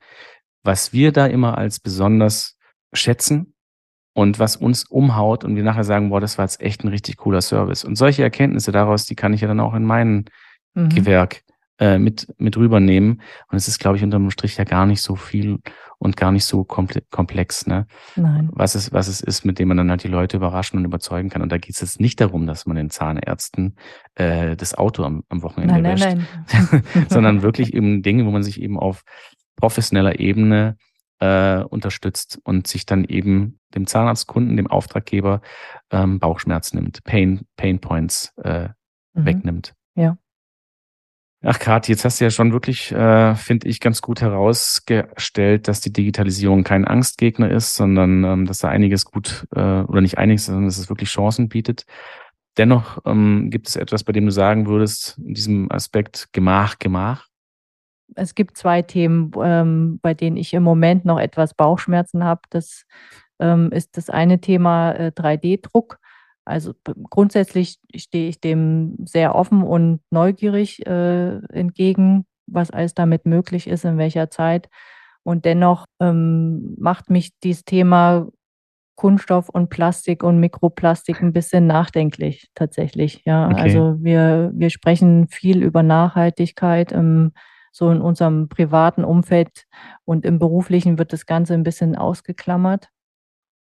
[0.63, 2.57] was wir da immer als besonders
[2.93, 3.50] schätzen
[4.13, 7.17] und was uns umhaut und wir nachher sagen, boah, das war jetzt echt ein richtig
[7.19, 7.85] cooler Service.
[7.85, 10.25] Und solche Erkenntnisse daraus, die kann ich ja dann auch in mein
[10.75, 10.89] mhm.
[10.89, 11.43] Gewerk
[11.79, 13.23] äh, mit, mit rübernehmen.
[13.51, 15.59] Und es ist, glaube ich, unterm Strich ja gar nicht so viel
[15.99, 17.87] und gar nicht so komplex, ne?
[18.17, 18.49] Nein.
[18.53, 21.29] Was es, was es ist, mit dem man dann halt die Leute überraschen und überzeugen
[21.29, 21.43] kann.
[21.43, 23.77] Und da geht es jetzt nicht darum, dass man den Zahnärzten
[24.15, 26.27] äh, das Auto am, am Wochenende nein, wäscht, nein,
[26.71, 26.83] nein.
[27.09, 29.03] sondern wirklich eben Dinge, wo man sich eben auf
[29.57, 30.77] professioneller Ebene
[31.21, 35.41] äh, unterstützt und sich dann eben dem Zahnarztkunden, dem Auftraggeber
[35.91, 38.69] ähm, Bauchschmerzen nimmt, Pain, Pain Points äh,
[39.15, 39.27] mhm.
[39.27, 39.75] wegnimmt.
[39.95, 40.17] Ja.
[41.43, 45.81] Ach, Kathi, jetzt hast du ja schon wirklich, äh, finde ich, ganz gut herausgestellt, dass
[45.81, 50.47] die Digitalisierung kein Angstgegner ist, sondern ähm, dass da einiges gut, äh, oder nicht einiges,
[50.47, 51.87] sondern dass es wirklich Chancen bietet.
[52.59, 57.30] Dennoch ähm, gibt es etwas, bei dem du sagen würdest, in diesem Aspekt Gemach, Gemach?
[58.15, 62.43] Es gibt zwei Themen, ähm, bei denen ich im Moment noch etwas Bauchschmerzen habe.
[62.51, 62.85] Das
[63.39, 65.99] ähm, ist das eine Thema äh, 3D-Druck.
[66.45, 66.75] Also
[67.11, 73.85] grundsätzlich stehe ich dem sehr offen und neugierig äh, entgegen, was alles damit möglich ist,
[73.85, 74.69] in welcher Zeit.
[75.23, 78.27] Und dennoch ähm, macht mich dieses Thema
[78.97, 83.23] Kunststoff und Plastik und Mikroplastik ein bisschen nachdenklich tatsächlich.
[83.25, 83.61] Ja, okay.
[83.61, 87.33] also wir, wir sprechen viel über Nachhaltigkeit im,
[87.71, 89.67] so in unserem privaten Umfeld
[90.05, 92.89] und im beruflichen wird das Ganze ein bisschen ausgeklammert.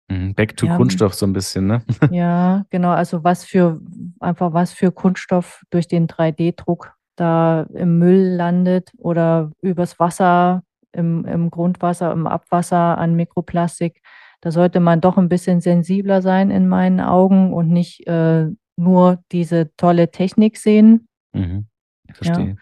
[0.09, 1.83] Mhm, back to ja, Kunststoff so ein bisschen, ne?
[2.13, 2.91] Ja, genau.
[2.91, 3.81] Also was für,
[4.21, 11.25] einfach was für Kunststoff durch den 3D-Druck da im Müll landet oder übers Wasser, im,
[11.25, 14.03] im Grundwasser, im Abwasser an Mikroplastik.
[14.43, 19.23] Da sollte man doch ein bisschen sensibler sein in meinen Augen und nicht äh, nur
[19.33, 21.09] diese tolle Technik sehen.
[21.33, 21.67] Mhm,
[22.13, 22.51] verstehe.
[22.51, 22.55] Ja.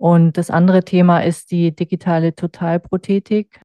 [0.00, 3.60] Und das andere Thema ist die digitale Totalprothetik.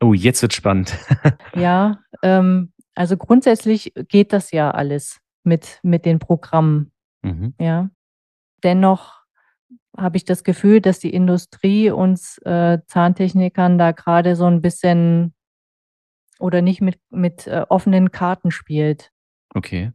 [0.00, 0.96] Oh, jetzt wird spannend.
[1.56, 6.92] ja, ähm, also grundsätzlich geht das ja alles mit, mit den Programmen.
[7.22, 7.54] Mhm.
[7.58, 7.90] Ja.
[8.62, 9.24] Dennoch
[9.96, 15.34] habe ich das Gefühl, dass die Industrie uns äh, Zahntechnikern da gerade so ein bisschen
[16.38, 19.10] oder nicht mit, mit äh, offenen Karten spielt.
[19.54, 19.90] Okay.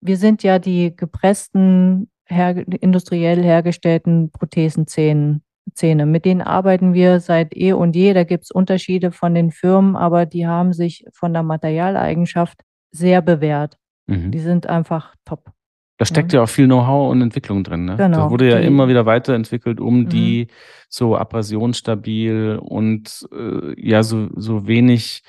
[0.00, 5.42] Wir sind ja die gepressten, her industriell hergestellten Prothesenzähnen
[5.74, 6.06] Zähne.
[6.06, 8.14] Mit denen arbeiten wir seit eh und je.
[8.14, 12.62] Da gibt es Unterschiede von den Firmen, aber die haben sich von der Materialeigenschaft
[12.92, 13.76] sehr bewährt.
[14.06, 14.30] Mhm.
[14.30, 15.50] Die sind einfach top.
[15.98, 17.86] Da steckt ja, ja auch viel Know-how und Entwicklung drin.
[17.86, 17.96] Ne?
[17.96, 18.16] Genau.
[18.18, 20.08] Da wurde ja die, immer wieder weiterentwickelt, um mhm.
[20.08, 20.46] die
[20.88, 25.22] so abrasionsstabil und äh, ja so, so wenig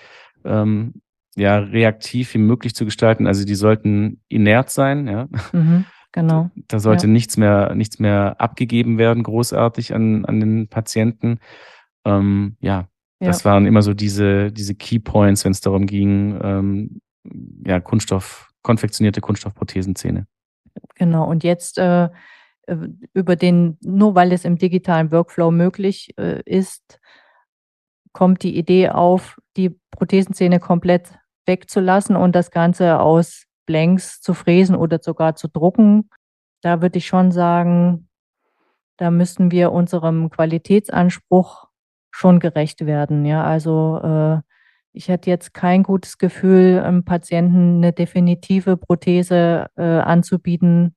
[0.43, 1.01] ähm,
[1.35, 3.27] ja, reaktiv wie möglich zu gestalten.
[3.27, 5.27] Also die sollten inert sein, ja.
[5.51, 5.85] Mhm.
[6.17, 6.49] Genau.
[6.67, 7.13] Da sollte ja.
[7.13, 11.39] nichts mehr, nichts mehr abgegeben werden, großartig an, an den Patienten.
[12.05, 12.87] Ähm, ja,
[13.19, 17.01] ja, das waren immer so diese, diese Key Points, wenn es darum ging, ähm,
[17.63, 20.25] ja, Kunststoff, konfektionierte Kunststoffprothesenzähne.
[20.95, 22.09] Genau, und jetzt äh,
[23.13, 26.99] über den, nur weil es im digitalen Workflow möglich äh, ist,
[28.11, 31.13] kommt die Idee auf, die Prothesenzähne komplett
[31.45, 36.09] wegzulassen und das Ganze aus Blanks zu fräsen oder sogar zu drucken.
[36.61, 38.09] Da würde ich schon sagen,
[38.97, 41.67] da müssten wir unserem Qualitätsanspruch
[42.09, 43.25] schon gerecht werden.
[43.25, 44.41] Ja, also äh,
[44.91, 50.95] ich hätte jetzt kein gutes Gefühl, einem Patienten eine definitive Prothese äh, anzubieten,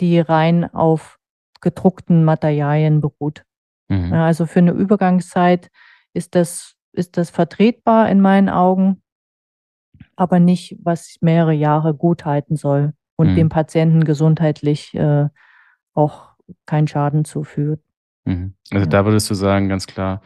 [0.00, 1.18] die rein auf
[1.60, 3.44] gedruckten Materialien beruht.
[3.88, 4.14] Mhm.
[4.14, 5.68] Also für eine Übergangszeit
[6.14, 9.02] ist das, ist das vertretbar in meinen Augen.
[10.16, 13.36] Aber nicht, was mehrere Jahre gut halten soll und Mhm.
[13.36, 15.28] dem Patienten gesundheitlich äh,
[15.94, 16.30] auch
[16.66, 17.82] keinen Schaden zufügt.
[18.24, 18.54] Mhm.
[18.70, 18.86] Also Ja.
[18.90, 20.20] da würdest du sagen, ganz klar,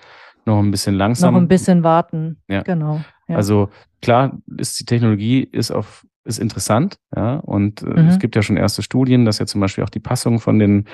[0.45, 1.35] noch ein bisschen langsam.
[1.35, 2.43] Noch ein bisschen warten.
[2.49, 2.63] Ja.
[2.63, 3.01] Genau.
[3.29, 3.37] Ja.
[3.37, 3.69] Also
[4.01, 8.09] klar, ist die Technologie ist auf ist interessant, ja, und äh, Mhm.
[8.09, 10.87] es gibt ja schon erste Studien, dass ja zum Beispiel auch die Passung von den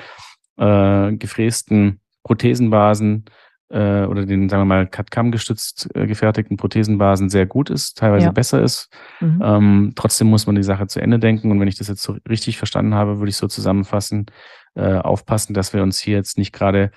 [0.57, 3.25] äh, gefrästen Prothesenbasen
[3.69, 8.27] äh, oder den, sagen wir mal, CAD-CAM gestützt äh, gefertigten Prothesenbasen sehr gut ist, teilweise
[8.27, 8.31] Ja.
[8.31, 8.89] besser ist.
[9.19, 9.41] Mhm.
[9.43, 12.17] Ähm, trotzdem muss man die Sache zu Ende denken und wenn ich das jetzt so
[12.29, 14.27] richtig verstanden habe, würde ich so zusammenfassen,
[14.75, 16.91] äh, aufpassen, dass wir uns hier jetzt nicht gerade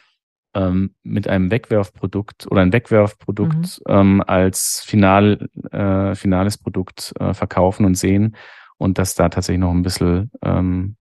[0.55, 7.85] ähm, mit einem Wegwerfprodukt oder ein Wegwerfprodukt ähm, als final, äh, finales Produkt äh, verkaufen
[7.85, 8.35] und sehen
[8.79, 10.97] und dass da tatsächlich noch ein bisschen ähm,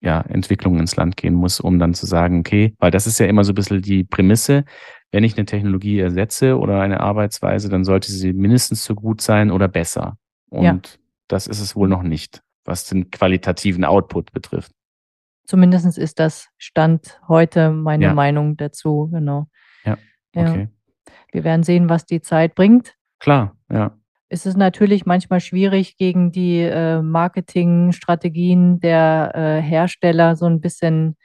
[0.00, 3.26] ja, Entwicklung ins Land gehen muss, um dann zu sagen, okay, weil das ist ja
[3.26, 4.64] immer so ein bisschen die Prämisse,
[5.12, 9.50] wenn ich eine Technologie ersetze oder eine Arbeitsweise, dann sollte sie mindestens so gut sein
[9.50, 10.18] oder besser.
[10.50, 10.78] Und Ja.
[11.28, 14.72] das ist es wohl noch nicht, was den qualitativen Output betrifft.
[15.46, 18.14] Zumindest ist das Stand heute meine Ja.
[18.14, 19.08] Meinung dazu.
[19.10, 19.46] Genau.
[19.84, 19.96] Ja,
[20.34, 20.50] Ja.
[20.50, 20.68] Okay.
[21.32, 22.94] Wir werden sehen, was die Zeit bringt.
[23.18, 23.96] Klar, ja.
[24.30, 31.16] Es ist natürlich manchmal schwierig, gegen die äh, Marketingstrategien der äh, Hersteller so ein bisschen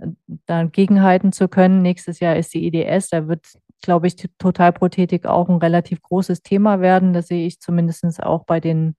[0.00, 0.08] äh,
[0.46, 1.82] dagegenhalten zu können.
[1.82, 3.46] Nächstes Jahr ist die IDS, da wird,
[3.82, 7.12] glaube ich, die Totalprothetik auch ein relativ großes Thema werden.
[7.12, 8.96] Das sehe ich zumindest auch bei den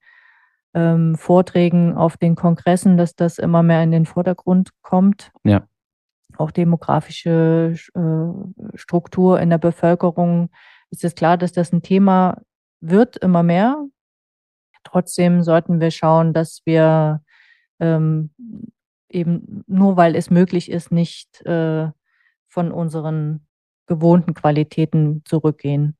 [0.74, 5.30] ähm, Vorträgen auf den Kongressen, dass das immer mehr in den Vordergrund kommt.
[5.44, 5.66] Ja.
[6.38, 10.50] Auch demografische äh, Struktur in der Bevölkerung
[10.90, 12.42] ist es klar, dass das ein Thema
[12.80, 13.84] wird, immer mehr.
[14.84, 17.22] Trotzdem sollten wir schauen, dass wir
[17.80, 18.30] ähm,
[19.14, 21.88] eben nur weil es möglich ist, nicht äh,
[22.48, 23.46] von unseren
[23.86, 25.96] gewohnten Qualitäten zurückgehen.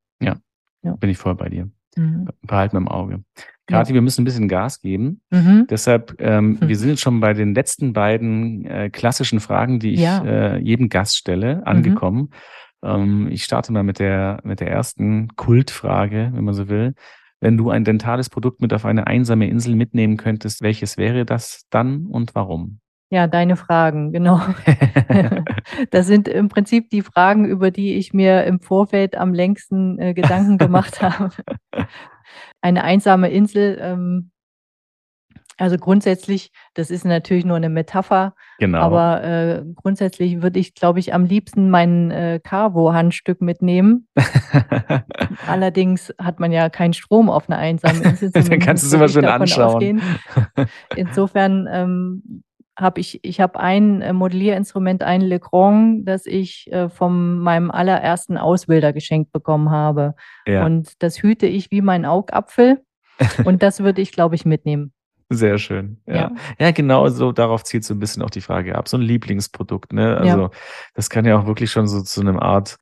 [0.98, 1.70] Bin ich voll bei dir.
[1.96, 2.28] Mhm.
[2.42, 3.22] Behalten im Auge.
[3.68, 5.20] Kathi, wir müssen ein bisschen Gas geben.
[5.30, 5.68] Mhm.
[5.70, 6.68] Deshalb, ähm, Hm.
[6.68, 10.20] wir sind jetzt schon bei den letzten beiden äh, klassischen Fragen, die ich Ja.
[10.22, 10.28] Mhm.
[10.28, 12.30] äh, jedem Gast stelle, angekommen.
[12.82, 16.94] Ähm, ich starte mal mit der, mit der ersten Kultfrage, wenn man so will.
[17.40, 21.62] Wenn du ein dentales Produkt mit auf eine einsame Insel mitnehmen könntest, welches wäre das
[21.70, 22.80] dann und warum?
[23.12, 24.40] Ja, deine Fragen, genau.
[25.90, 30.14] Das sind im Prinzip die Fragen, über die ich mir im Vorfeld am längsten äh,
[30.14, 31.30] Gedanken gemacht habe.
[32.62, 34.30] Eine einsame Insel, ähm,
[35.58, 38.80] also grundsätzlich, das ist natürlich nur eine Metapher, genau.
[38.80, 44.08] aber äh, grundsätzlich würde ich, glaube ich, am liebsten mein äh, Carvo-Handstück mitnehmen.
[45.46, 48.30] Allerdings hat man ja keinen Strom auf einer einsamen Insel.
[48.30, 49.74] Dann kannst du es immer schön anschauen.
[49.74, 50.02] ausgehen.
[50.96, 52.42] Insofern ähm,
[52.78, 58.38] habe ich, ich habe ein äh, Modellierinstrument, ein Legrand, das ich äh, von meinem allerersten
[58.38, 60.14] Ausbilder geschenkt bekommen habe.
[60.46, 62.82] ja, Und das hüte ich wie mein Augapfel.
[63.44, 64.92] Und das würde ich, glaube ich, mitnehmen.
[65.28, 66.00] sehr schön.
[66.06, 66.14] Ja.
[66.14, 66.32] Ja.
[66.58, 68.88] ja, genau so, darauf zielt so ein bisschen auch die Frage ab.
[68.88, 70.16] So ein Lieblingsprodukt, ne?
[70.16, 70.50] Also,
[70.94, 72.76] das kann ja auch wirklich schon so zu einem Art,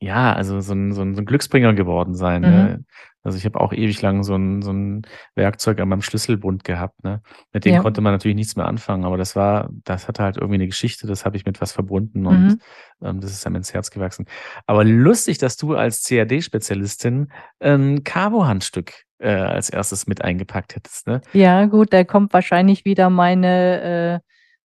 [0.00, 2.42] ja, also so ein, so ein, so ein Glücksbringer geworden sein.
[2.42, 2.48] Mhm.
[2.48, 2.84] Ne?
[3.24, 5.02] Also ich habe auch ewig lang so ein, so ein
[5.34, 7.20] Werkzeug an meinem Schlüsselbund gehabt, ne?
[7.52, 7.80] Mit dem Ja.
[7.82, 11.06] konnte man natürlich nichts mehr anfangen, aber das war, das hatte halt irgendwie eine Geschichte,
[11.06, 12.60] das habe ich mit was verbunden und Mhm.
[13.02, 14.26] ähm, das ist einem ins Herz gewachsen.
[14.66, 17.30] Aber lustig, dass du als CAD-Spezialistin
[17.60, 21.20] ein Carvo-Handstück äh, als erstes mit eingepackt hättest, ne?
[21.32, 24.28] Ja, gut, da kommt wahrscheinlich wieder meine äh,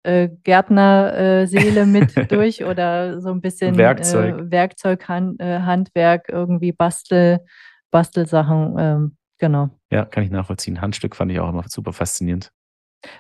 [0.05, 4.39] äh, Gärtnerseele mit durch oder so ein bisschen Werkzeug.
[4.39, 7.41] Äh, Werkzeughandwerk, äh, Handwerk, irgendwie Bastel,
[7.91, 9.71] Bastelsachen, ähm, genau.
[9.91, 10.81] Ja, kann ich nachvollziehen.
[10.81, 12.51] Handstück fand ich auch immer super faszinierend.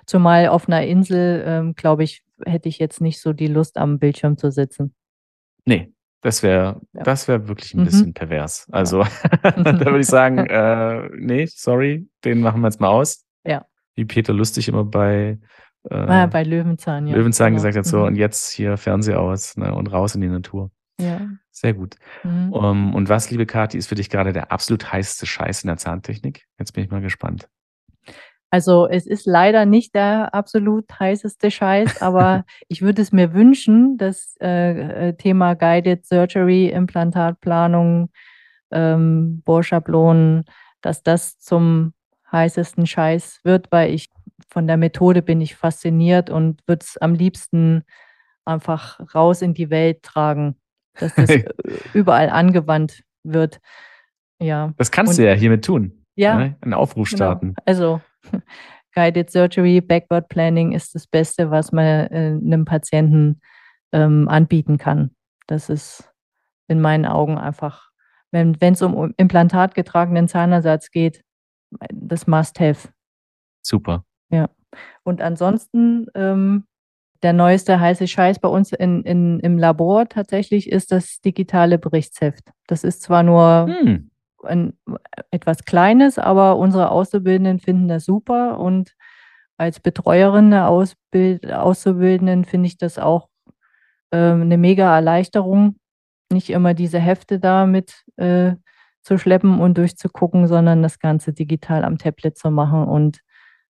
[0.06, 3.98] Zumal auf einer Insel, ähm, glaube ich, hätte ich jetzt nicht so die Lust, am
[3.98, 4.94] Bildschirm zu sitzen.
[5.66, 7.02] Nee, das wäre, Ja.
[7.02, 7.84] das wäre wirklich ein Mhm.
[7.84, 8.66] bisschen pervers.
[8.72, 9.02] Also,
[9.42, 13.24] da würde ich sagen, äh, nee, sorry, den machen wir jetzt mal aus.
[13.46, 13.66] Ja.
[13.94, 15.38] Wie Peter Lustig immer bei,
[15.90, 17.16] äh, Ah, bei Löwenzahn, ja.
[17.16, 17.56] Löwenzahn genau.
[17.58, 18.04] gesagt hat, so, Mhm.
[18.04, 20.70] und jetzt hier Fernseher aus ne, und raus in die Natur.
[21.00, 21.20] Ja.
[21.50, 21.96] Sehr gut.
[22.22, 22.52] Mhm.
[22.52, 25.76] Um, und was, liebe Kathi, ist für dich gerade der absolut heißeste Scheiß in der
[25.76, 26.46] Zahntechnik?
[26.58, 27.48] Jetzt bin ich mal gespannt.
[28.50, 33.96] Also es ist leider nicht der absolut heißeste Scheiß, aber ich würde es mir wünschen,
[33.98, 38.10] das äh, äh, Thema Guided Surgery, Implantatplanung,
[38.70, 40.44] ähm, Bohrschablonen,
[40.80, 41.94] dass das zum
[42.30, 44.10] heißesten Scheiß wird, weil ich
[44.48, 47.84] von der Methode bin ich fasziniert und würde es am liebsten
[48.44, 50.56] einfach raus in die Welt tragen,
[50.98, 51.30] dass das
[51.94, 53.60] überall angewandt wird.
[54.40, 54.74] Ja.
[54.76, 56.04] Das kannst Und- du ja hiermit tun.
[56.16, 56.56] Ja, Ne?
[56.60, 57.16] Einen Aufruf Genau.
[57.16, 57.54] starten.
[57.64, 58.00] Also
[58.94, 63.40] Guided Surgery, Backward Planning ist das Beste, was man äh, einem Patienten
[63.92, 65.14] ähm, anbieten kann.
[65.48, 66.12] Das ist
[66.68, 67.90] in meinen Augen einfach,
[68.30, 71.22] wenn es um implantatgetragenen Zahnersatz geht,
[71.92, 72.88] das Must-Have.
[73.62, 74.04] Super.
[74.34, 74.50] Ja.
[75.04, 76.64] Und ansonsten, ähm,
[77.22, 82.50] der neueste heiße Scheiß bei uns in, in, im Labor tatsächlich ist das digitale Berichtsheft.
[82.66, 84.10] Das ist zwar nur hm.
[84.42, 84.74] ein,
[85.30, 88.94] etwas Kleines, aber unsere Auszubildenden finden das super und
[89.56, 93.28] als Betreuerin der Ausbild Auszubildenden finde ich das auch
[94.10, 95.76] äh, eine mega Erleichterung,
[96.30, 98.52] nicht immer diese Hefte da mit äh,
[99.02, 103.20] zu schleppen und durchzugucken, sondern das Ganze digital am Tablet zu machen und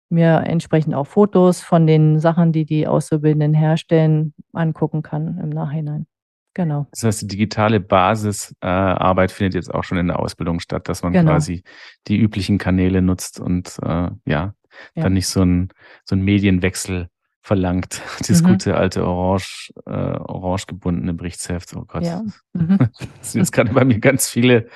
[0.10, 6.08] mir entsprechend auch Fotos von den Sachen, die die Auszubildenden herstellen, angucken kann im Nachhinein.
[6.53, 6.88] Genau.
[6.91, 11.03] Das heißt, die digitale Basisarbeit äh, findet jetzt auch schon in der Ausbildung statt, dass
[11.03, 11.34] man genau.
[11.34, 11.62] quasi
[12.08, 14.53] die üblichen Kanäle nutzt und äh, ja, ja,
[14.95, 15.70] dann nicht so ein,
[16.03, 17.10] so ein Medienwechsel
[17.47, 18.01] verlangt.
[18.28, 18.47] Das mhm.
[18.47, 21.76] gute alte orange, äh, orange gebundene Berichtsheft.
[21.76, 22.03] Oh Gott.
[22.03, 22.24] Ja.
[22.53, 22.80] Mhm.
[23.22, 24.68] Es sind jetzt gerade bei mir ganz viele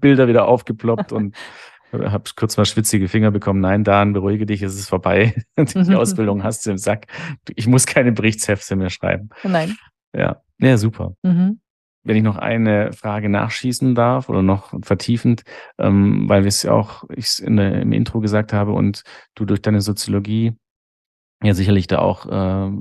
[0.00, 1.36] Bilder wieder aufgeploppt und
[1.92, 3.60] habe kurz mal schwitzige Finger bekommen.
[3.60, 5.34] Nein, Dan, beruhige dich, es ist vorbei.
[5.58, 5.94] Die.
[5.94, 7.06] Ausbildung hast du im Sack.
[7.54, 9.30] Ich muss keine Berichtshefte mehr schreiben.
[9.42, 9.76] Nein.
[10.14, 11.14] Ja, ja super.
[11.22, 11.60] Mhm.
[12.04, 15.42] Wenn ich noch eine Frage nachschießen darf oder noch vertiefend,
[15.78, 19.02] ähm, weil wir es ja auch ich in der, im Intro gesagt habe und
[19.34, 20.54] du durch deine Soziologie
[21.42, 22.72] ja sicherlich da auch äh,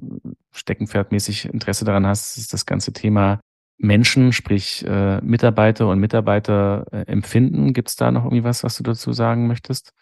[0.53, 3.39] steckenpferdmäßig Interesse daran hast, ist das ganze Thema
[3.77, 7.73] Menschen, sprich äh, Mitarbeiter und Mitarbeiter äh, empfinden.
[7.73, 9.93] Gibt es da noch irgendwie was, was du dazu sagen möchtest?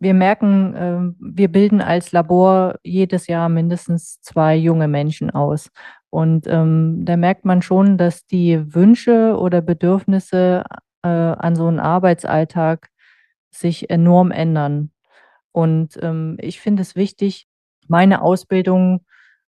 [0.00, 5.70] Wir merken, äh, wir bilden als Labor jedes Jahr mindestens zwei junge Menschen aus.
[6.10, 10.64] Und ähm, da merkt man schon, dass die Wünsche oder Bedürfnisse
[11.02, 12.88] äh, an so einem Arbeitsalltag
[13.50, 14.90] sich enorm ändern.
[15.52, 17.46] Und ähm, ich finde es wichtig,
[17.86, 19.04] meine Ausbildung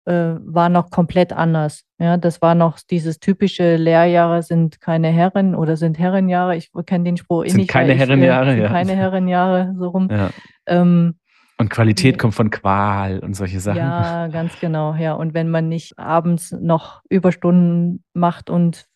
[0.05, 1.85] äh, war noch komplett anders.
[1.99, 6.57] Ja, das war noch dieses typische Lehrjahre sind keine Herren oder sind Herrenjahre.
[6.57, 7.71] Ich kenne den Spruch eh sind nicht.
[7.71, 8.69] Keine Herrenjahre, ja.
[8.69, 10.09] Keine Herrenjahre, so rum.
[10.11, 10.31] Ja.
[10.67, 11.15] Ähm,
[11.59, 13.79] und Qualität kommt von Qual und solche Sachen.
[13.79, 15.13] Ja, ganz genau, ja.
[15.13, 18.87] Und wenn man nicht abends noch Überstunden macht und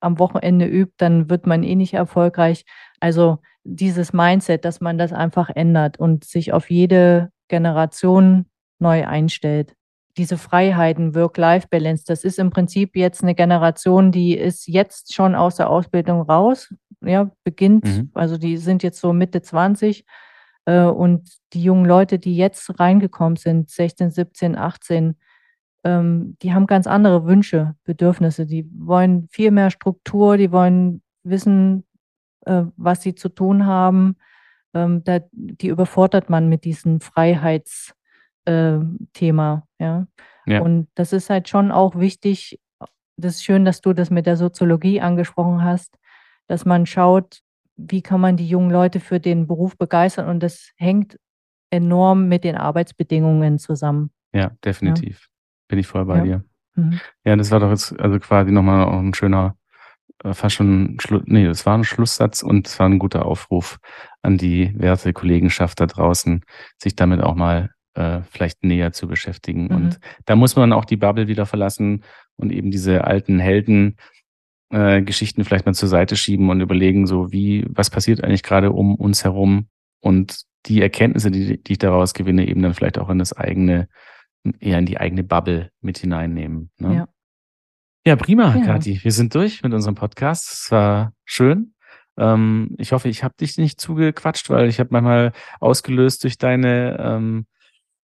[0.00, 2.64] am Wochenende übt, dann wird man eh nicht erfolgreich.
[3.00, 8.46] Also dieses Mindset, dass man das einfach ändert und sich auf jede Generation
[8.78, 9.74] neu einstellt.
[10.16, 15.56] Diese Freiheiten, Work-Life-Balance, das ist im Prinzip jetzt eine Generation, die ist jetzt schon aus
[15.56, 18.10] der Ausbildung raus, ja, beginnt, mhm.
[18.14, 20.04] also die sind jetzt so Mitte 20
[20.66, 25.16] äh, und die jungen Leute, die jetzt reingekommen sind, 16, 17, 18,
[25.84, 31.84] ähm, die haben ganz andere Wünsche, Bedürfnisse, die wollen viel mehr Struktur, die wollen wissen,
[32.46, 34.16] äh, was sie zu tun haben.
[34.74, 37.94] Ähm, da, die überfordert man mit diesen Freiheits-
[38.44, 38.78] äh,
[39.12, 39.66] Thema.
[39.78, 40.06] Ja?
[40.46, 40.60] ja.
[40.60, 42.60] Und das ist halt schon auch wichtig.
[43.16, 45.98] Das ist schön, dass du das mit der Soziologie angesprochen hast,
[46.46, 47.40] dass man schaut,
[47.76, 50.28] wie kann man die jungen Leute für den Beruf begeistern.
[50.28, 51.18] Und das hängt
[51.70, 54.10] enorm mit den Arbeitsbedingungen zusammen.
[54.32, 55.20] Ja, definitiv.
[55.20, 55.26] Ja.
[55.68, 56.24] Bin ich voll bei ja.
[56.24, 56.44] dir.
[56.74, 57.00] Mhm.
[57.24, 59.56] Ja, das war doch jetzt also quasi nochmal auch ein schöner,
[60.24, 63.78] äh, fast schon, nee, das war ein Schlusssatz und es war ein guter Aufruf
[64.22, 66.44] an die werte Kollegenschaft da draußen,
[66.78, 67.70] sich damit auch mal
[68.00, 69.64] äh, vielleicht näher zu beschäftigen.
[69.64, 69.70] Mhm.
[69.70, 72.02] Und da muss man auch die Bubble wieder verlassen
[72.36, 73.96] und eben diese alten Helden
[74.70, 78.72] äh, Geschichten vielleicht mal zur Seite schieben und überlegen, so wie, was passiert eigentlich gerade
[78.72, 79.68] um uns herum
[80.00, 83.88] und die Erkenntnisse, die, die ich daraus gewinne, eben dann vielleicht auch in das eigene,
[84.58, 86.70] eher in die eigene Bubble mit hineinnehmen.
[86.78, 86.94] Ne?
[86.94, 87.08] Ja.
[88.06, 88.64] ja, prima, ja.
[88.64, 89.00] Kathi.
[89.02, 90.52] Wir sind durch mit unserem Podcast.
[90.52, 91.74] Es war schön.
[92.18, 96.98] Ähm, ich hoffe, ich habe dich nicht zugequatscht, weil ich habe manchmal ausgelöst durch deine
[97.00, 97.46] ähm,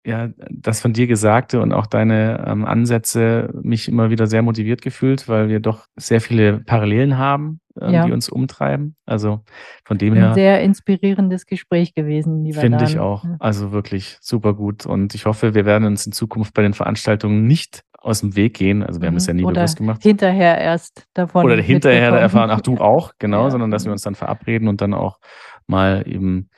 [0.05, 4.81] ja, das von dir Gesagte und auch deine ähm, Ansätze mich immer wieder sehr motiviert
[4.81, 8.07] gefühlt, weil wir doch sehr viele Parallelen haben, ähm, ja.
[8.07, 8.97] die uns umtreiben.
[9.05, 9.41] Also
[9.85, 10.29] von dem her.
[10.29, 13.25] Ein sehr inspirierendes Gespräch gewesen, lieber Finde ich auch.
[13.39, 14.87] Also wirklich super gut.
[14.87, 18.55] Und ich hoffe, wir werden uns in Zukunft bei den Veranstaltungen nicht aus dem Weg
[18.55, 18.83] gehen.
[18.83, 20.03] Also wir haben es ja nie Oder bewusst gemacht.
[20.03, 21.45] Hinterher erst davon.
[21.45, 23.51] Oder hinterher erfahren, ach du auch, genau, ja.
[23.51, 25.19] sondern dass wir uns dann verabreden und dann auch
[25.67, 26.49] mal eben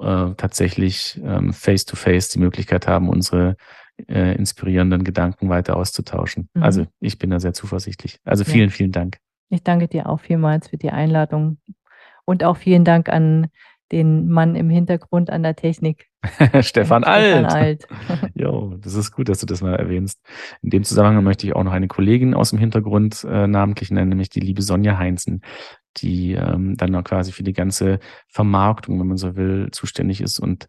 [0.00, 3.56] äh, tatsächlich ähm, face-to-face die Möglichkeit haben, unsere
[4.08, 6.48] äh, inspirierenden Gedanken weiter auszutauschen.
[6.54, 6.62] Mhm.
[6.62, 8.18] Also ich bin da sehr zuversichtlich.
[8.24, 8.74] Also vielen, ja.
[8.74, 9.18] vielen Dank.
[9.48, 11.58] Ich danke dir auch vielmals für die Einladung
[12.24, 13.48] und auch vielen Dank an
[13.92, 16.08] den Mann im Hintergrund an der Technik.
[16.60, 17.46] Stefan Alt.
[17.46, 17.86] Alt.
[18.34, 20.20] jo, das ist gut, dass du das mal erwähnst.
[20.62, 24.08] In dem Zusammenhang möchte ich auch noch eine Kollegin aus dem Hintergrund äh, namentlich nennen,
[24.08, 25.42] nämlich die liebe Sonja Heinzen,
[25.98, 30.38] die ähm, dann auch quasi für die ganze Vermarktung, wenn man so will, zuständig ist
[30.40, 30.66] und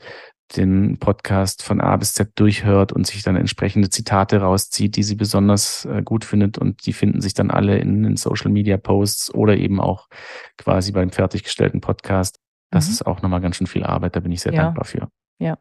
[0.58, 5.16] den Podcast von A bis Z durchhört und sich dann entsprechende Zitate rauszieht, die sie
[5.16, 9.34] besonders äh, gut findet und die finden sich dann alle in, in Social Media Posts
[9.34, 10.08] oder eben auch
[10.58, 12.40] quasi beim fertiggestellten Podcast.
[12.70, 12.92] Das Mhm.
[12.92, 14.64] ist auch nochmal ganz schön viel Arbeit, da bin ich sehr Ja.
[14.64, 15.08] dankbar für.
[15.40, 15.58] Ja.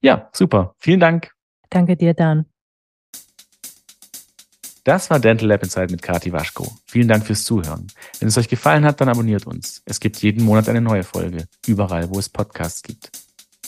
[0.00, 0.74] Ja, super.
[0.78, 1.30] Vielen Dank.
[1.70, 2.46] Danke dir, Dan.
[4.84, 6.70] Das war Dental Lab Inside mit Kati Waschko.
[6.84, 7.86] Vielen Dank fürs Zuhören.
[8.20, 9.82] Wenn es euch gefallen hat, dann abonniert uns.
[9.86, 13.10] Es gibt jeden Monat eine neue Folge, überall, wo es Podcasts gibt.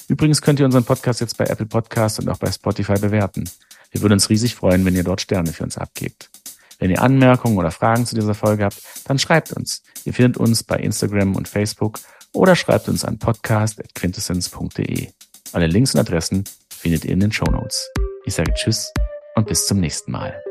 [0.08, 3.48] Übrigens könnt ihr unseren Podcast jetzt bei Apple Podcasts und auch bei Spotify bewerten.
[3.90, 6.30] Wir würden uns riesig freuen, wenn ihr dort Sterne für uns abgebt.
[6.78, 9.82] Wenn ihr Anmerkungen oder Fragen zu dieser Folge habt, dann schreibt uns.
[10.04, 11.98] Ihr findet uns bei Instagram und Facebook
[12.32, 15.08] oder schreibt uns an podcast.quintessence.de.
[15.52, 17.90] Alle Links und Adressen findet ihr in den Show Notes.
[18.26, 18.92] Ich sage Tschüss
[19.34, 20.45] und bis zum nächsten Mal.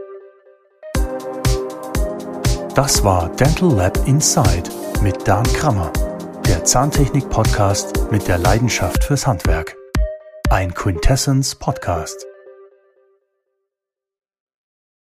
[2.76, 4.70] Das war Dental Lab Inside
[5.02, 5.94] mit Dan Krammer,
[6.46, 9.78] der Zahntechnik-Podcast mit der Leidenschaft fürs Handwerk.
[10.50, 12.26] Ein Quintessence Podcast.